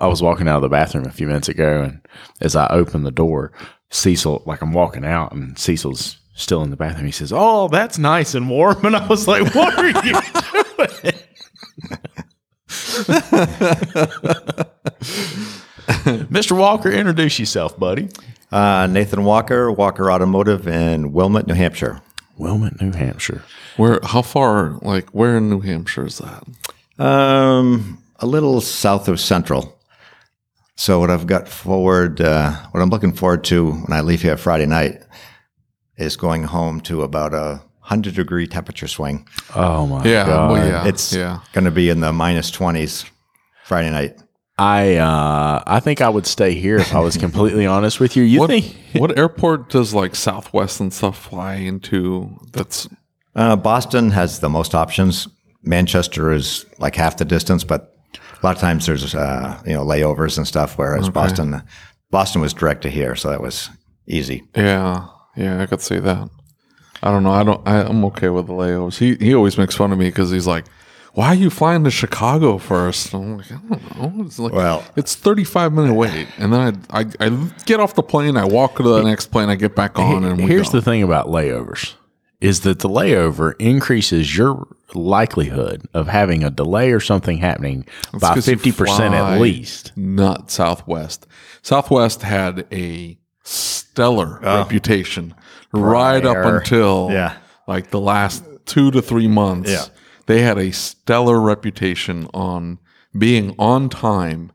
I 0.00 0.06
was 0.06 0.22
walking 0.22 0.48
out 0.48 0.56
of 0.56 0.62
the 0.62 0.68
bathroom 0.68 1.04
a 1.06 1.10
few 1.12 1.26
minutes 1.26 1.48
ago, 1.48 1.82
and 1.82 2.00
as 2.40 2.56
I 2.56 2.66
opened 2.68 3.04
the 3.04 3.10
door, 3.10 3.52
Cecil, 3.90 4.42
like 4.46 4.62
I'm 4.62 4.72
walking 4.72 5.04
out, 5.04 5.32
and 5.32 5.58
Cecil's 5.58 6.18
still 6.34 6.62
in 6.62 6.70
the 6.70 6.76
bathroom. 6.76 7.06
He 7.06 7.12
says, 7.12 7.32
"Oh, 7.34 7.68
that's 7.68 7.98
nice 7.98 8.34
and 8.34 8.48
warm," 8.48 8.84
and 8.84 8.96
I 8.96 9.06
was 9.06 9.28
like, 9.28 9.54
"What 9.54 9.78
are 9.78 9.86
you 9.86 9.92
doing?" 10.02 10.22
Mr. 16.30 16.56
Walker, 16.56 16.90
introduce 16.90 17.38
yourself, 17.38 17.78
buddy. 17.78 18.08
Uh, 18.52 18.86
Nathan 18.86 19.24
Walker, 19.24 19.70
Walker 19.70 20.10
Automotive 20.10 20.66
in 20.66 21.12
Wilmot, 21.12 21.46
New 21.46 21.54
Hampshire. 21.54 22.00
Wilmot, 22.36 22.80
New 22.80 22.92
Hampshire. 22.92 23.42
Where? 23.76 24.00
How 24.02 24.22
far? 24.22 24.78
Like 24.82 25.10
where 25.10 25.36
in 25.36 25.50
New 25.50 25.60
Hampshire 25.60 26.06
is 26.06 26.18
that? 26.18 26.44
Um, 27.04 28.02
a 28.18 28.26
little 28.26 28.60
south 28.60 29.08
of 29.08 29.20
Central. 29.20 29.78
So 30.80 30.98
what 30.98 31.10
I've 31.10 31.26
got 31.26 31.46
forward, 31.46 32.22
uh, 32.22 32.52
what 32.70 32.80
I'm 32.80 32.88
looking 32.88 33.12
forward 33.12 33.44
to 33.44 33.70
when 33.72 33.92
I 33.92 34.00
leave 34.00 34.22
here 34.22 34.38
Friday 34.38 34.64
night 34.64 35.02
is 35.98 36.16
going 36.16 36.44
home 36.44 36.80
to 36.88 37.02
about 37.02 37.34
a 37.34 37.62
hundred 37.80 38.14
degree 38.14 38.46
temperature 38.46 38.88
swing. 38.88 39.28
Oh 39.54 39.86
my 39.86 40.02
Yeah. 40.06 40.24
god! 40.24 40.50
Well, 40.52 40.66
yeah. 40.66 40.86
It's 40.86 41.12
yeah. 41.12 41.40
going 41.52 41.66
to 41.66 41.70
be 41.70 41.90
in 41.90 42.00
the 42.00 42.14
minus 42.14 42.50
twenties 42.50 43.04
Friday 43.64 43.90
night. 43.90 44.16
I 44.56 44.96
uh, 44.96 45.62
I 45.66 45.80
think 45.80 46.00
I 46.00 46.08
would 46.08 46.26
stay 46.26 46.54
here 46.54 46.78
if 46.78 46.94
I 46.94 47.00
was 47.00 47.16
completely 47.26 47.66
honest 47.66 48.00
with 48.00 48.16
you. 48.16 48.22
You 48.22 48.40
What 48.40 48.48
think? 48.48 48.74
what 48.94 49.18
airport 49.18 49.68
does 49.68 49.92
like 49.92 50.14
Southwest 50.14 50.80
and 50.80 50.90
stuff 50.94 51.18
fly 51.28 51.56
into? 51.56 52.38
That's 52.52 52.88
Uh, 53.36 53.54
Boston 53.56 54.12
has 54.12 54.38
the 54.40 54.48
most 54.48 54.74
options. 54.74 55.28
Manchester 55.62 56.32
is 56.32 56.64
like 56.78 56.96
half 56.96 57.18
the 57.18 57.26
distance, 57.26 57.64
but 57.64 57.94
a 58.42 58.46
lot 58.46 58.56
of 58.56 58.60
times 58.60 58.86
there's 58.86 59.14
uh, 59.14 59.60
you 59.66 59.72
know 59.74 59.84
layovers 59.84 60.36
and 60.38 60.46
stuff. 60.46 60.78
Whereas 60.78 61.08
Boston, 61.08 61.62
Boston 62.10 62.40
was 62.40 62.54
direct 62.54 62.82
to 62.82 62.90
here, 62.90 63.14
so 63.16 63.30
that 63.30 63.40
was 63.40 63.70
easy. 64.06 64.44
yeah, 64.56 65.06
yeah. 65.36 65.62
I 65.62 65.66
could 65.66 65.80
see 65.80 65.98
that. 65.98 66.28
I 67.02 67.10
don't 67.10 67.22
know. 67.22 67.32
I 67.32 67.42
don't. 67.42 67.66
I, 67.66 67.82
I'm 67.82 68.04
okay 68.06 68.28
with 68.28 68.46
the 68.46 68.52
layovers. 68.52 68.98
He 68.98 69.14
he 69.16 69.34
always 69.34 69.56
makes 69.58 69.74
fun 69.74 69.92
of 69.92 69.98
me 69.98 70.06
because 70.06 70.30
he's 70.30 70.46
like, 70.46 70.66
"Why 71.14 71.28
are 71.28 71.34
you 71.34 71.48
flying 71.50 71.84
to 71.84 71.90
Chicago 71.90 72.58
first? 72.58 73.14
And 73.14 73.24
I'm 73.24 73.36
like, 73.38 73.52
I 73.52 73.98
don't 74.00 74.16
know. 74.18 74.24
It's 74.24 74.38
like 74.38 74.52
Well- 74.52 74.84
it's 74.96 75.14
35 75.14 75.72
minute 75.72 75.94
wait, 75.94 76.28
and 76.38 76.52
then 76.52 76.82
I, 76.90 77.00
I 77.00 77.06
I 77.20 77.50
get 77.64 77.80
off 77.80 77.94
the 77.94 78.02
plane, 78.02 78.36
I 78.36 78.44
walk 78.44 78.76
to 78.76 78.82
the 78.82 79.02
next 79.02 79.26
plane, 79.26 79.48
I 79.48 79.54
get 79.54 79.74
back 79.74 79.98
on, 79.98 80.24
and 80.24 80.38
we 80.38 80.46
Here's 80.46 80.70
the 80.70 80.82
thing 80.82 81.02
about 81.02 81.26
layovers 81.28 81.94
is 82.40 82.60
that 82.60 82.78
the 82.80 82.88
layover 82.88 83.54
increases 83.58 84.36
your 84.36 84.66
likelihood 84.94 85.86
of 85.94 86.08
having 86.08 86.42
a 86.42 86.50
delay 86.50 86.90
or 86.92 87.00
something 87.00 87.38
happening 87.38 87.84
by 88.12 88.34
'cause 88.34 88.48
you 88.48 88.56
50% 88.56 88.86
fly 89.14 89.34
at 89.34 89.40
least. 89.40 89.92
Not 89.96 90.50
Southwest. 90.50 91.26
Southwest 91.62 92.22
had 92.22 92.66
a 92.72 93.18
stellar 93.42 94.40
reputation 94.42 95.34
right 95.72 96.24
up 96.24 96.36
until 96.44 97.08
Yeah. 97.12 97.34
like 97.66 97.90
the 97.90 98.00
last 98.00 98.42
two 98.66 98.90
to 98.92 99.02
three 99.02 99.28
months. 99.28 99.70
Yeah. 99.70 99.84
They 100.26 100.42
had 100.42 100.58
a 100.58 100.70
stellar 100.72 101.40
reputation 101.40 102.28
on 102.32 102.78
being 103.16 103.54
on 103.58 103.88
time. 103.88 104.52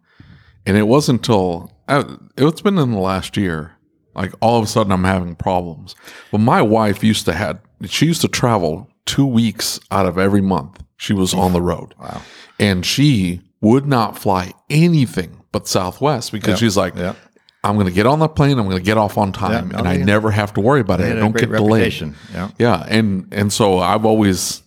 And 0.65 0.77
it 0.77 0.87
wasn't 0.87 1.19
until 1.19 1.71
uh, 1.87 2.03
it's 2.37 2.61
been 2.61 2.79
in 2.79 2.91
the 2.91 2.97
last 2.99 3.37
year. 3.37 3.73
Like 4.15 4.33
all 4.39 4.57
of 4.57 4.63
a 4.63 4.67
sudden 4.67 4.91
I'm 4.91 5.03
having 5.03 5.35
problems. 5.35 5.95
But 6.31 6.39
my 6.39 6.61
wife 6.61 7.03
used 7.03 7.25
to 7.25 7.33
had 7.33 7.59
she 7.87 8.05
used 8.05 8.21
to 8.21 8.27
travel 8.27 8.89
two 9.05 9.25
weeks 9.25 9.79
out 9.91 10.05
of 10.05 10.17
every 10.17 10.41
month. 10.41 10.83
She 10.97 11.13
was 11.13 11.33
on 11.33 11.53
the 11.53 11.61
road. 11.61 11.93
Wow. 11.99 12.21
And 12.57 12.85
she 12.85 13.41
would 13.61 13.85
not 13.85 14.17
fly 14.17 14.53
anything 14.69 15.41
but 15.51 15.67
Southwest 15.67 16.31
because 16.31 16.57
she's 16.59 16.77
like, 16.77 16.95
Yep. 16.95 17.17
I'm 17.65 17.75
going 17.75 17.87
to 17.87 17.91
get 17.93 18.05
on 18.05 18.19
the 18.19 18.27
plane. 18.29 18.57
I'm 18.59 18.65
going 18.65 18.77
to 18.77 18.83
get 18.83 18.97
off 18.97 19.17
on 19.17 19.31
time, 19.31 19.69
no, 19.69 19.79
and 19.79 19.87
I 19.87 19.95
oh, 19.95 19.97
they- 19.97 20.03
never 20.05 20.29
have 20.31 20.53
to 20.53 20.61
worry 20.61 20.81
about 20.81 21.01
it. 21.01 21.11
I 21.11 21.19
don't 21.19 21.31
great 21.31 21.49
get 21.49 21.55
delayed. 21.57 21.71
reputation. 21.81 22.15
Yeah. 22.31 22.51
Yeah, 22.59 22.85
and 22.87 23.27
and 23.31 23.51
so 23.51 23.79
I've 23.79 24.05
always 24.05 24.61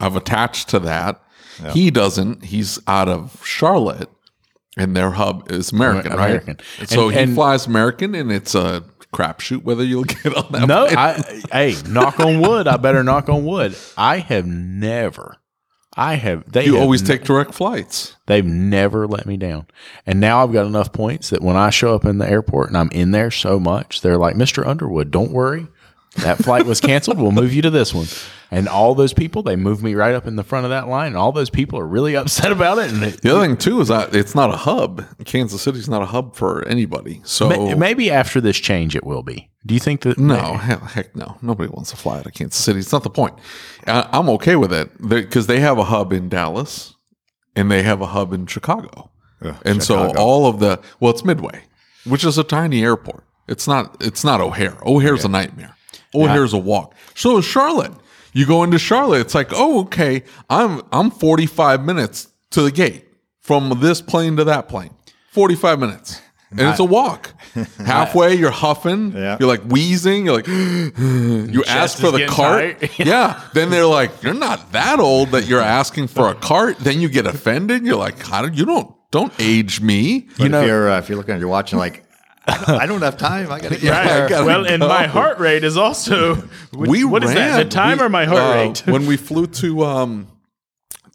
I've 0.00 0.16
attached 0.16 0.68
to 0.70 0.80
that. 0.80 1.22
He 1.72 1.90
doesn't. 1.90 2.44
He's 2.44 2.78
out 2.88 3.08
of 3.08 3.40
Charlotte, 3.46 4.08
and 4.76 4.96
their 4.96 5.10
hub 5.12 5.50
is 5.50 5.72
American, 5.72 6.12
right? 6.12 6.26
American. 6.42 6.58
So 6.86 7.06
And- 7.08 7.16
he 7.16 7.22
and- 7.22 7.34
flies 7.34 7.66
American, 7.66 8.14
and 8.14 8.32
it's 8.32 8.54
a 8.54 8.82
crapshoot 9.12 9.62
whether 9.62 9.84
you'll 9.84 10.04
get 10.22 10.34
on 10.34 10.52
that. 10.52 10.66
No. 10.68 10.86
I 10.86 11.22
hey, 11.52 11.76
knock 11.88 12.20
on 12.20 12.40
wood. 12.40 12.68
I 12.68 12.76
better 12.76 13.02
knock 13.02 13.28
on 13.28 13.44
wood. 13.44 13.76
I 13.96 14.18
have 14.18 14.46
never 14.46 15.36
I 15.96 16.14
have 16.14 16.50
they 16.50 16.66
you 16.66 16.74
have 16.74 16.82
always 16.82 17.02
ne- 17.02 17.08
take 17.08 17.24
direct 17.24 17.52
flights. 17.52 18.16
They've 18.26 18.44
never 18.44 19.06
let 19.06 19.26
me 19.26 19.36
down. 19.36 19.66
And 20.06 20.20
now 20.20 20.42
I've 20.42 20.52
got 20.52 20.66
enough 20.66 20.92
points 20.92 21.30
that 21.30 21.42
when 21.42 21.56
I 21.56 21.70
show 21.70 21.94
up 21.94 22.04
in 22.04 22.18
the 22.18 22.28
airport 22.28 22.68
and 22.68 22.78
I'm 22.78 22.90
in 22.92 23.10
there 23.10 23.30
so 23.30 23.58
much, 23.58 24.00
they're 24.00 24.16
like, 24.16 24.36
Mr. 24.36 24.64
Underwood, 24.66 25.10
don't 25.10 25.32
worry. 25.32 25.66
That 26.16 26.38
flight 26.38 26.66
was 26.66 26.80
canceled. 26.80 27.18
We'll 27.18 27.30
move 27.30 27.54
you 27.54 27.62
to 27.62 27.70
this 27.70 27.94
one. 27.94 28.06
And 28.50 28.68
all 28.68 28.96
those 28.96 29.12
people, 29.12 29.44
they 29.44 29.54
move 29.54 29.80
me 29.80 29.94
right 29.94 30.12
up 30.12 30.26
in 30.26 30.34
the 30.34 30.42
front 30.42 30.64
of 30.64 30.70
that 30.70 30.88
line. 30.88 31.08
And 31.08 31.16
all 31.16 31.30
those 31.30 31.50
people 31.50 31.78
are 31.78 31.86
really 31.86 32.16
upset 32.16 32.50
about 32.50 32.78
it. 32.78 32.90
And 32.92 33.02
it, 33.04 33.22
The 33.22 33.30
other 33.36 33.46
thing 33.46 33.56
too 33.56 33.80
is 33.80 33.88
that 33.88 34.12
it's 34.14 34.34
not 34.34 34.52
a 34.52 34.56
hub. 34.56 35.04
Kansas 35.24 35.62
City's 35.62 35.88
not 35.88 36.02
a 36.02 36.06
hub 36.06 36.34
for 36.34 36.66
anybody. 36.66 37.20
So 37.24 37.48
ma- 37.48 37.76
maybe 37.76 38.10
after 38.10 38.40
this 38.40 38.56
change, 38.58 38.96
it 38.96 39.04
will 39.04 39.22
be. 39.22 39.50
Do 39.64 39.74
you 39.74 39.78
think 39.80 40.00
that? 40.02 40.18
No, 40.18 40.54
hell, 40.56 40.80
heck 40.80 41.14
no. 41.14 41.36
Nobody 41.42 41.68
wants 41.70 41.90
to 41.90 41.96
fly 41.96 42.18
out 42.18 42.26
of 42.26 42.32
Kansas 42.34 42.60
City. 42.62 42.80
It's 42.80 42.92
not 42.92 43.04
the 43.04 43.10
point. 43.10 43.34
I, 43.86 44.08
I'm 44.12 44.28
okay 44.30 44.56
with 44.56 44.72
it 44.72 44.90
because 45.06 45.46
they 45.46 45.60
have 45.60 45.78
a 45.78 45.84
hub 45.84 46.12
in 46.12 46.28
Dallas 46.28 46.96
and 47.54 47.70
they 47.70 47.82
have 47.84 48.00
a 48.00 48.06
hub 48.06 48.32
in 48.32 48.46
Chicago. 48.46 49.10
and 49.64 49.80
so 49.82 50.12
all 50.16 50.46
of 50.46 50.58
the 50.60 50.80
well, 50.98 51.12
it's 51.12 51.24
Midway, 51.24 51.62
which 52.04 52.24
is 52.24 52.36
a 52.36 52.44
tiny 52.44 52.82
airport. 52.82 53.22
It's 53.46 53.68
not. 53.68 53.96
It's 54.00 54.24
not 54.24 54.40
O'Hare. 54.40 54.76
O'Hare's 54.84 55.24
a 55.24 55.28
nightmare. 55.28 55.76
O'Hare's 56.14 56.52
a 56.52 56.58
walk. 56.58 56.94
So 57.14 57.40
Charlotte. 57.40 57.92
You 58.32 58.46
go 58.46 58.62
into 58.62 58.78
Charlotte. 58.78 59.22
It's 59.22 59.34
like, 59.34 59.48
oh, 59.52 59.80
okay. 59.82 60.22
I'm 60.48 60.82
I'm 60.92 61.10
45 61.10 61.84
minutes 61.84 62.28
to 62.50 62.62
the 62.62 62.70
gate 62.70 63.06
from 63.40 63.78
this 63.80 64.00
plane 64.00 64.36
to 64.36 64.44
that 64.44 64.68
plane. 64.68 64.90
45 65.32 65.80
minutes. 65.80 66.20
And 66.50 66.60
it's 66.62 66.80
a 66.80 66.84
walk. 66.84 67.32
Halfway, 67.78 68.34
you're 68.34 68.50
huffing. 68.50 69.12
Yeah. 69.12 69.36
You're 69.38 69.48
like 69.48 69.62
wheezing. 69.62 70.26
You're 70.26 70.34
like, 70.34 70.46
you 70.48 71.62
ask 71.66 71.98
for 71.98 72.10
the 72.10 72.26
cart. 72.26 72.98
yeah. 72.98 73.40
Then 73.54 73.70
they're 73.70 73.86
like, 73.86 74.22
you're 74.22 74.34
not 74.34 74.72
that 74.72 74.98
old 74.98 75.30
that 75.30 75.46
you're 75.46 75.60
asking 75.60 76.08
for 76.08 76.28
a 76.28 76.34
cart. 76.34 76.78
Then 76.78 77.00
you 77.00 77.08
get 77.08 77.26
offended. 77.26 77.84
You're 77.86 77.96
like, 77.96 78.18
how 78.18 78.44
do 78.44 78.52
you 78.52 78.64
don't 78.64 78.92
don't 79.12 79.32
age 79.38 79.80
me? 79.80 80.28
But 80.38 80.50
know- 80.50 80.60
if 80.60 80.66
you're 80.66 80.90
uh, 80.90 80.98
if 80.98 81.08
you're 81.08 81.18
looking 81.18 81.34
at 81.34 81.40
your 81.40 81.48
watch 81.48 81.72
and 81.72 81.78
like, 81.78 82.04
I 82.46 82.56
don't, 82.64 82.80
I 82.82 82.86
don't 82.86 83.02
have 83.02 83.16
time. 83.16 83.52
I 83.52 83.60
got 83.60 83.72
to 83.72 83.78
get 83.80 84.04
there. 84.04 84.28
gotta 84.28 84.44
well, 84.46 84.66
and 84.66 84.80
go. 84.80 84.88
my 84.88 85.06
heart 85.06 85.38
rate 85.38 85.62
is 85.64 85.76
also. 85.76 86.42
we 86.72 87.04
what 87.04 87.22
is 87.24 87.34
that? 87.34 87.62
The 87.62 87.68
time 87.68 87.98
We- 87.98 88.04
or 88.04 88.08
my 88.08 88.24
heart 88.24 88.40
uh, 88.40 88.54
rate? 88.54 88.82
when 88.86 89.06
we 89.06 89.16
flew 89.16 89.46
to 89.46 89.84
um 89.84 90.26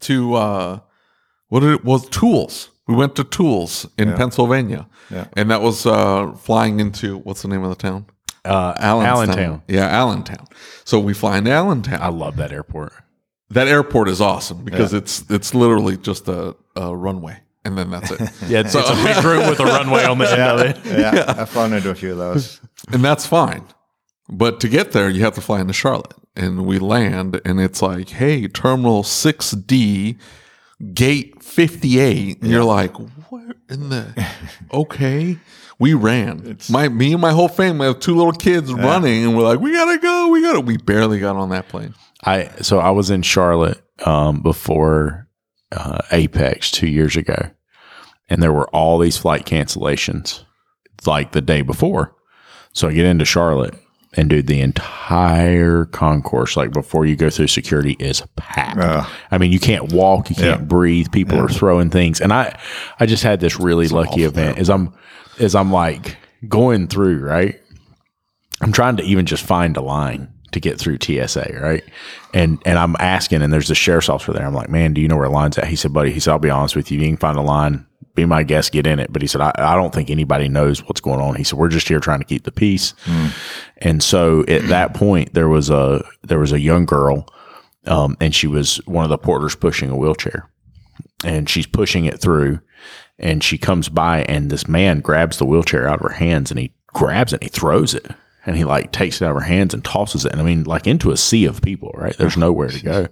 to 0.01 0.35
uh 0.35 0.79
what 1.49 1.61
did 1.61 1.71
it 1.71 1.83
was 1.85 2.07
Tools. 2.09 2.69
We 2.87 2.93
went 2.95 3.15
to 3.15 3.23
Tools 3.23 3.87
in 3.97 4.13
Pennsylvania. 4.13 4.87
Yeah. 5.09 5.25
And 5.33 5.49
that 5.49 5.61
was 5.61 5.85
uh 5.85 6.33
flying 6.33 6.79
into 6.79 7.17
what's 7.19 7.41
the 7.41 7.47
name 7.47 7.63
of 7.63 7.69
the 7.69 7.75
town? 7.75 8.05
Uh, 8.43 8.75
Allenstown. 8.77 9.29
Allentown. 9.29 9.63
Yeah, 9.67 9.87
Allentown. 9.87 10.45
So 10.83 10.99
we 10.99 11.15
fly 11.15 11.39
into 11.39 11.49
Allentown. 11.49 11.99
I 11.99 12.09
love 12.09 12.35
that 12.35 12.51
airport. 12.51 12.93
that 13.49 13.67
airport 13.67 14.07
is 14.07 14.21
awesome 14.21 14.63
because 14.63 14.93
it's 14.93 15.23
it's 15.31 15.55
literally 15.55 15.97
just 15.97 16.27
a, 16.27 16.55
a 16.75 16.95
runway. 16.95 17.39
And 17.65 17.77
then 17.77 17.89
that's 17.89 18.11
it. 18.11 18.19
Yeah, 18.47 18.59
it's, 18.61 18.73
it's 18.75 18.89
a 18.89 18.95
big 19.03 19.23
room 19.25 19.49
with 19.49 19.59
a 19.59 19.65
runway 19.65 20.05
on 20.05 20.17
the 20.19 20.31
end 20.31 20.41
of 20.41 20.59
it. 20.61 20.79
Yeah, 20.85 21.33
I've 21.37 21.49
flown 21.49 21.73
into 21.73 21.89
a 21.89 21.95
few 21.95 22.11
of 22.13 22.17
those. 22.17 22.61
and 22.93 23.03
that's 23.03 23.25
fine. 23.25 23.65
But 24.29 24.59
to 24.61 24.69
get 24.69 24.91
there, 24.91 25.09
you 25.09 25.23
have 25.23 25.35
to 25.35 25.41
fly 25.41 25.59
into 25.61 25.73
Charlotte, 25.73 26.13
and 26.35 26.65
we 26.65 26.79
land, 26.79 27.41
and 27.45 27.59
it's 27.59 27.81
like, 27.81 28.09
hey, 28.09 28.47
Terminal 28.47 29.03
Six 29.03 29.51
D, 29.51 30.17
Gate 30.93 31.43
Fifty 31.43 31.99
Eight, 31.99 32.41
and 32.41 32.49
you're 32.51 32.63
like, 32.63 32.93
what 33.29 33.57
in 33.69 33.89
the? 33.89 34.27
Okay, 34.73 35.37
we 35.79 35.93
ran. 35.93 36.57
my 36.69 36.87
me 36.89 37.13
and 37.13 37.21
my 37.21 37.31
whole 37.31 37.47
family 37.47 37.85
have 37.87 37.99
two 37.99 38.15
little 38.15 38.31
kids 38.31 38.73
running, 38.73 39.23
and 39.25 39.37
we're 39.37 39.43
like, 39.43 39.59
we 39.59 39.71
gotta 39.71 39.99
go, 39.99 40.29
we 40.29 40.41
gotta. 40.41 40.59
We 40.59 40.77
barely 40.77 41.19
got 41.19 41.35
on 41.35 41.49
that 41.49 41.67
plane. 41.67 41.93
I 42.23 42.47
so 42.61 42.79
I 42.79 42.89
was 42.91 43.11
in 43.11 43.21
Charlotte 43.21 43.81
um, 44.05 44.41
before 44.41 45.24
uh, 45.71 45.99
Apex 46.11 46.71
two 46.71 46.87
years 46.87 47.15
ago, 47.17 47.49
and 48.29 48.41
there 48.41 48.53
were 48.53 48.67
all 48.69 48.97
these 48.99 49.17
flight 49.17 49.45
cancellations 49.45 50.43
like 51.05 51.31
the 51.31 51.41
day 51.41 51.61
before. 51.61 52.15
So 52.73 52.87
I 52.89 52.93
get 52.93 53.05
into 53.05 53.25
Charlotte, 53.25 53.73
and 54.17 54.29
dude, 54.29 54.47
the 54.47 54.61
entire 54.61 55.85
concourse, 55.85 56.55
like 56.57 56.71
before 56.71 57.05
you 57.05 57.15
go 57.15 57.29
through 57.29 57.47
security, 57.47 57.95
is 57.99 58.21
packed. 58.35 58.79
Ugh. 58.79 59.09
I 59.31 59.37
mean, 59.37 59.51
you 59.51 59.59
can't 59.59 59.91
walk, 59.93 60.29
you 60.29 60.35
can't 60.35 60.61
Yeah. 60.61 60.65
breathe. 60.65 61.11
People 61.11 61.39
are 61.39 61.47
throwing 61.49 61.89
things, 61.89 62.19
and 62.21 62.31
I, 62.33 62.57
I 62.99 63.05
just 63.05 63.23
had 63.23 63.39
this 63.39 63.59
really 63.59 63.87
lucky 63.87 64.23
event. 64.23 64.57
As 64.57 64.69
I'm, 64.69 64.93
as 65.39 65.55
I'm 65.55 65.71
like 65.71 66.17
going 66.47 66.87
through, 66.87 67.19
right? 67.19 67.59
I'm 68.61 68.71
trying 68.71 68.97
to 68.97 69.03
even 69.03 69.25
just 69.25 69.43
find 69.43 69.75
a 69.77 69.81
line 69.81 70.29
to 70.55 70.59
get 70.61 70.79
through 70.79 70.97
TSA, 71.01 71.59
right? 71.61 71.83
And 72.33 72.61
and 72.65 72.79
I'm 72.79 72.95
asking, 72.99 73.41
and 73.41 73.53
there's 73.53 73.67
the 73.67 73.75
sheriff's 73.75 74.09
officer 74.09 74.33
there. 74.33 74.45
I'm 74.45 74.53
like, 74.53 74.69
man, 74.69 74.93
do 74.93 75.01
you 75.01 75.07
know 75.07 75.17
where 75.17 75.25
a 75.25 75.29
line's 75.29 75.57
at? 75.57 75.67
He 75.67 75.75
said, 75.75 75.93
buddy, 75.93 76.11
he 76.11 76.19
said, 76.19 76.31
I'll 76.31 76.39
be 76.39 76.49
honest 76.49 76.75
with 76.75 76.89
you, 76.91 76.99
you 76.99 77.05
can 77.07 77.17
find 77.17 77.37
a 77.37 77.41
line. 77.41 77.85
Be 78.15 78.25
my 78.25 78.43
guest, 78.43 78.71
get 78.71 78.87
in 78.87 78.99
it. 78.99 79.11
But 79.11 79.21
he 79.21 79.27
said, 79.27 79.41
I, 79.41 79.51
I 79.57 79.75
don't 79.75 79.93
think 79.93 80.09
anybody 80.09 80.47
knows 80.47 80.81
what's 80.87 81.01
going 81.01 81.19
on. 81.19 81.35
He 81.35 81.43
said, 81.43 81.59
we're 81.59 81.67
just 81.67 81.89
here 81.89 81.99
trying 81.99 82.19
to 82.19 82.25
keep 82.25 82.45
the 82.45 82.51
peace. 82.51 82.93
And 83.79 84.01
so 84.01 84.45
at 84.47 84.63
that 84.69 84.93
point, 84.93 85.33
there 85.33 85.49
was 85.49 85.69
a 85.69 86.03
there 86.23 86.39
was 86.39 86.53
a 86.53 86.59
young 86.59 86.85
girl, 86.85 87.27
um, 87.85 88.15
and 88.21 88.33
she 88.33 88.47
was 88.47 88.77
one 88.85 89.03
of 89.03 89.09
the 89.09 89.17
porters 89.17 89.55
pushing 89.55 89.89
a 89.89 89.97
wheelchair, 89.97 90.49
and 91.25 91.49
she's 91.49 91.67
pushing 91.67 92.05
it 92.05 92.21
through, 92.21 92.61
and 93.19 93.43
she 93.43 93.57
comes 93.57 93.89
by, 93.89 94.23
and 94.23 94.49
this 94.49 94.69
man 94.69 95.01
grabs 95.01 95.37
the 95.37 95.45
wheelchair 95.45 95.85
out 95.87 95.95
of 95.95 96.09
her 96.09 96.15
hands, 96.15 96.49
and 96.49 96.59
he 96.59 96.73
grabs 96.87 97.33
it, 97.33 97.41
and 97.41 97.43
he 97.43 97.49
throws 97.49 97.93
it, 97.93 98.07
and 98.45 98.55
he 98.55 98.63
like 98.63 98.91
takes 98.91 99.21
it 99.21 99.25
out 99.25 99.35
of 99.35 99.41
her 99.41 99.47
hands 99.47 99.73
and 99.73 99.83
tosses 99.83 100.25
it, 100.25 100.31
and 100.31 100.41
I 100.41 100.43
mean 100.43 100.63
like 100.63 100.87
into 100.87 101.11
a 101.11 101.17
sea 101.17 101.45
of 101.45 101.61
people, 101.61 101.91
right? 101.95 102.15
There's 102.17 102.37
nowhere 102.37 102.69
to 102.69 102.83
go, 102.83 103.07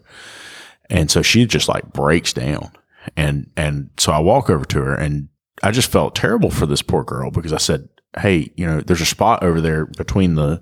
and 0.89 1.09
so 1.09 1.21
she 1.21 1.45
just 1.45 1.67
like 1.67 1.91
breaks 1.93 2.33
down, 2.33 2.71
and 3.15 3.49
and 3.57 3.89
so 3.97 4.11
I 4.11 4.19
walk 4.19 4.49
over 4.49 4.65
to 4.65 4.79
her, 4.79 4.95
and 4.95 5.29
I 5.61 5.71
just 5.71 5.91
felt 5.91 6.15
terrible 6.15 6.49
for 6.49 6.65
this 6.65 6.81
poor 6.81 7.03
girl 7.03 7.31
because 7.31 7.53
I 7.53 7.57
said, 7.57 7.87
hey, 8.19 8.51
you 8.55 8.65
know, 8.65 8.81
there's 8.81 9.01
a 9.01 9.05
spot 9.05 9.43
over 9.43 9.61
there 9.61 9.85
between 9.85 10.35
the, 10.35 10.61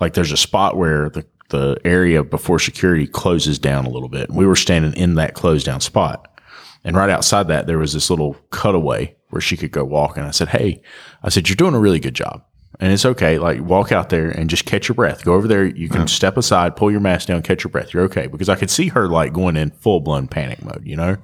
like, 0.00 0.14
there's 0.14 0.32
a 0.32 0.36
spot 0.36 0.76
where 0.76 1.10
the 1.10 1.26
the 1.50 1.78
area 1.84 2.22
before 2.22 2.58
security 2.58 3.06
closes 3.06 3.58
down 3.58 3.86
a 3.86 3.90
little 3.90 4.08
bit. 4.08 4.28
And 4.28 4.36
we 4.36 4.46
were 4.46 4.54
standing 4.54 4.92
in 4.94 5.14
that 5.14 5.34
closed 5.34 5.64
down 5.64 5.80
spot. 5.80 6.40
And 6.84 6.96
right 6.96 7.10
outside 7.10 7.48
that, 7.48 7.66
there 7.66 7.78
was 7.78 7.94
this 7.94 8.10
little 8.10 8.36
cutaway 8.50 9.16
where 9.30 9.40
she 9.40 9.56
could 9.56 9.72
go 9.72 9.84
walk. 9.84 10.16
And 10.16 10.26
I 10.26 10.30
said, 10.30 10.48
Hey, 10.48 10.82
I 11.22 11.30
said, 11.30 11.48
you're 11.48 11.56
doing 11.56 11.74
a 11.74 11.80
really 11.80 12.00
good 12.00 12.14
job. 12.14 12.44
And 12.80 12.92
it's 12.92 13.04
okay. 13.04 13.38
Like 13.38 13.60
walk 13.60 13.90
out 13.90 14.08
there 14.08 14.30
and 14.30 14.48
just 14.48 14.64
catch 14.64 14.88
your 14.88 14.94
breath. 14.94 15.24
Go 15.24 15.34
over 15.34 15.48
there. 15.48 15.64
You 15.64 15.88
can 15.88 16.06
step 16.06 16.36
aside, 16.36 16.76
pull 16.76 16.92
your 16.92 17.00
mask 17.00 17.26
down, 17.26 17.42
catch 17.42 17.64
your 17.64 17.70
breath. 17.72 17.92
You're 17.92 18.04
okay. 18.04 18.28
Because 18.28 18.48
I 18.48 18.54
could 18.54 18.70
see 18.70 18.88
her 18.88 19.08
like 19.08 19.32
going 19.32 19.56
in 19.56 19.70
full 19.70 19.98
blown 20.00 20.28
panic 20.28 20.64
mode, 20.64 20.82
you 20.84 20.94
know? 20.94 21.16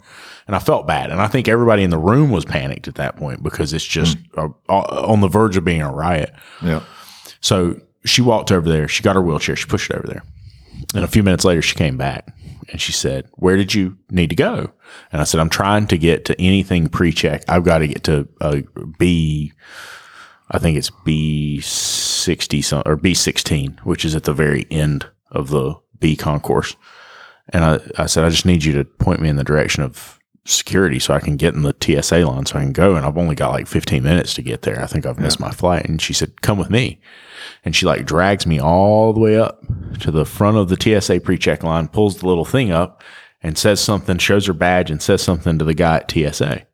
And 0.47 0.57
I 0.57 0.59
felt 0.59 0.87
bad. 0.87 1.11
And 1.11 1.21
I 1.21 1.29
think 1.29 1.47
everybody 1.47 1.85
in 1.85 1.91
the 1.91 1.99
room 1.99 2.31
was 2.31 2.45
panicked 2.45 2.89
at 2.89 2.97
that 2.97 3.17
point 3.17 3.43
because 3.43 3.73
it's 3.73 3.85
just 3.85 4.19
uh, 4.37 4.49
on 4.69 5.21
the 5.21 5.29
verge 5.29 5.57
of 5.57 5.65
being 5.65 5.81
a 5.81 5.93
riot. 5.93 6.35
Yeah. 6.61 6.83
So 7.41 7.81
she 8.05 8.21
walked 8.21 8.51
over 8.51 8.69
there. 8.69 8.89
She 8.89 9.03
got 9.03 9.17
her 9.17 9.23
wheelchair. 9.23 9.55
She 9.55 9.67
pushed 9.67 9.91
it 9.91 9.97
over 9.97 10.07
there. 10.07 10.23
And 10.95 11.05
a 11.05 11.09
few 11.09 11.23
minutes 11.23 11.45
later, 11.45 11.63
she 11.63 11.77
came 11.77 11.97
back 11.97 12.35
and 12.69 12.81
she 12.81 12.93
said, 12.93 13.29
Where 13.35 13.57
did 13.57 13.75
you 13.75 13.97
need 14.11 14.31
to 14.31 14.37
go? 14.37 14.73
And 15.13 15.21
I 15.21 15.25
said, 15.25 15.41
I'm 15.41 15.49
trying 15.49 15.87
to 15.89 15.99
get 15.99 16.25
to 16.27 16.41
anything 16.41 16.89
pre 16.89 17.13
check. 17.13 17.45
I've 17.49 17.65
got 17.65 17.79
to 17.79 17.89
get 17.89 18.05
to 18.05 18.29
uh, 18.41 18.61
B, 18.99 19.53
I 20.51 20.59
think 20.59 20.77
it's 20.77 20.91
B60 20.91 22.65
some, 22.65 22.83
or 22.87 22.97
B16, 22.97 23.81
which 23.81 24.05
is 24.05 24.15
at 24.15 24.25
the 24.25 24.35
very 24.35 24.67
end 24.71 25.07
of 25.31 25.51
the 25.51 25.75
B 25.99 26.17
concourse. 26.17 26.77
And 27.51 27.65
I, 27.65 27.81
I 27.99 28.07
said, 28.07 28.25
I 28.25 28.31
just 28.31 28.47
need 28.47 28.65
you 28.65 28.73
to 28.75 28.85
point 28.85 29.21
me 29.21 29.29
in 29.29 29.37
the 29.37 29.45
direction 29.45 29.83
of 29.83 30.19
security 30.47 30.99
so 30.99 31.15
I 31.15 31.21
can 31.21 31.37
get 31.37 31.55
in 31.55 31.63
the 31.63 31.75
TSA 31.79 32.27
line 32.27 32.45
so 32.47 32.59
I 32.59 32.63
can 32.63 32.73
go. 32.73 32.97
And 32.97 33.07
I've 33.07 33.19
only 33.19 33.35
got 33.35 33.53
like 33.53 33.67
15 33.67 34.03
minutes 34.03 34.35
to 34.35 34.43
get 34.43 34.63
there. 34.63 34.83
I 34.83 34.87
think 34.87 35.07
I've 35.07 35.19
missed 35.19 35.41
my 35.41 35.51
flight. 35.51 35.87
And 35.87 36.01
she 36.01 36.13
said, 36.13 36.43
Come 36.43 36.59
with 36.59 36.71
me. 36.71 37.01
And 37.65 37.75
she 37.75 37.87
like 37.87 38.07
drags 38.07 38.47
me 38.47 38.61
all 38.61 39.13
the 39.13 39.21
way 39.21 39.39
up 39.39 39.65
to 40.01 40.11
the 40.11 40.25
front 40.25 40.57
of 40.57 40.69
the 40.69 41.01
TSA 41.01 41.21
pre 41.21 41.39
check 41.39 41.63
line, 41.63 41.89
pulls 41.89 42.19
the 42.19 42.27
little 42.27 42.45
thing 42.45 42.71
up 42.71 43.03
and 43.43 43.57
says 43.59 43.81
something, 43.81 44.19
shows 44.19 44.47
her 44.47 44.53
badge 44.53 44.91
and 44.91 45.03
says 45.03 45.23
something 45.23 45.59
to 45.59 45.65
the 45.65 45.75
guy 45.75 45.97
at 45.97 46.11
TSA. 46.11 46.67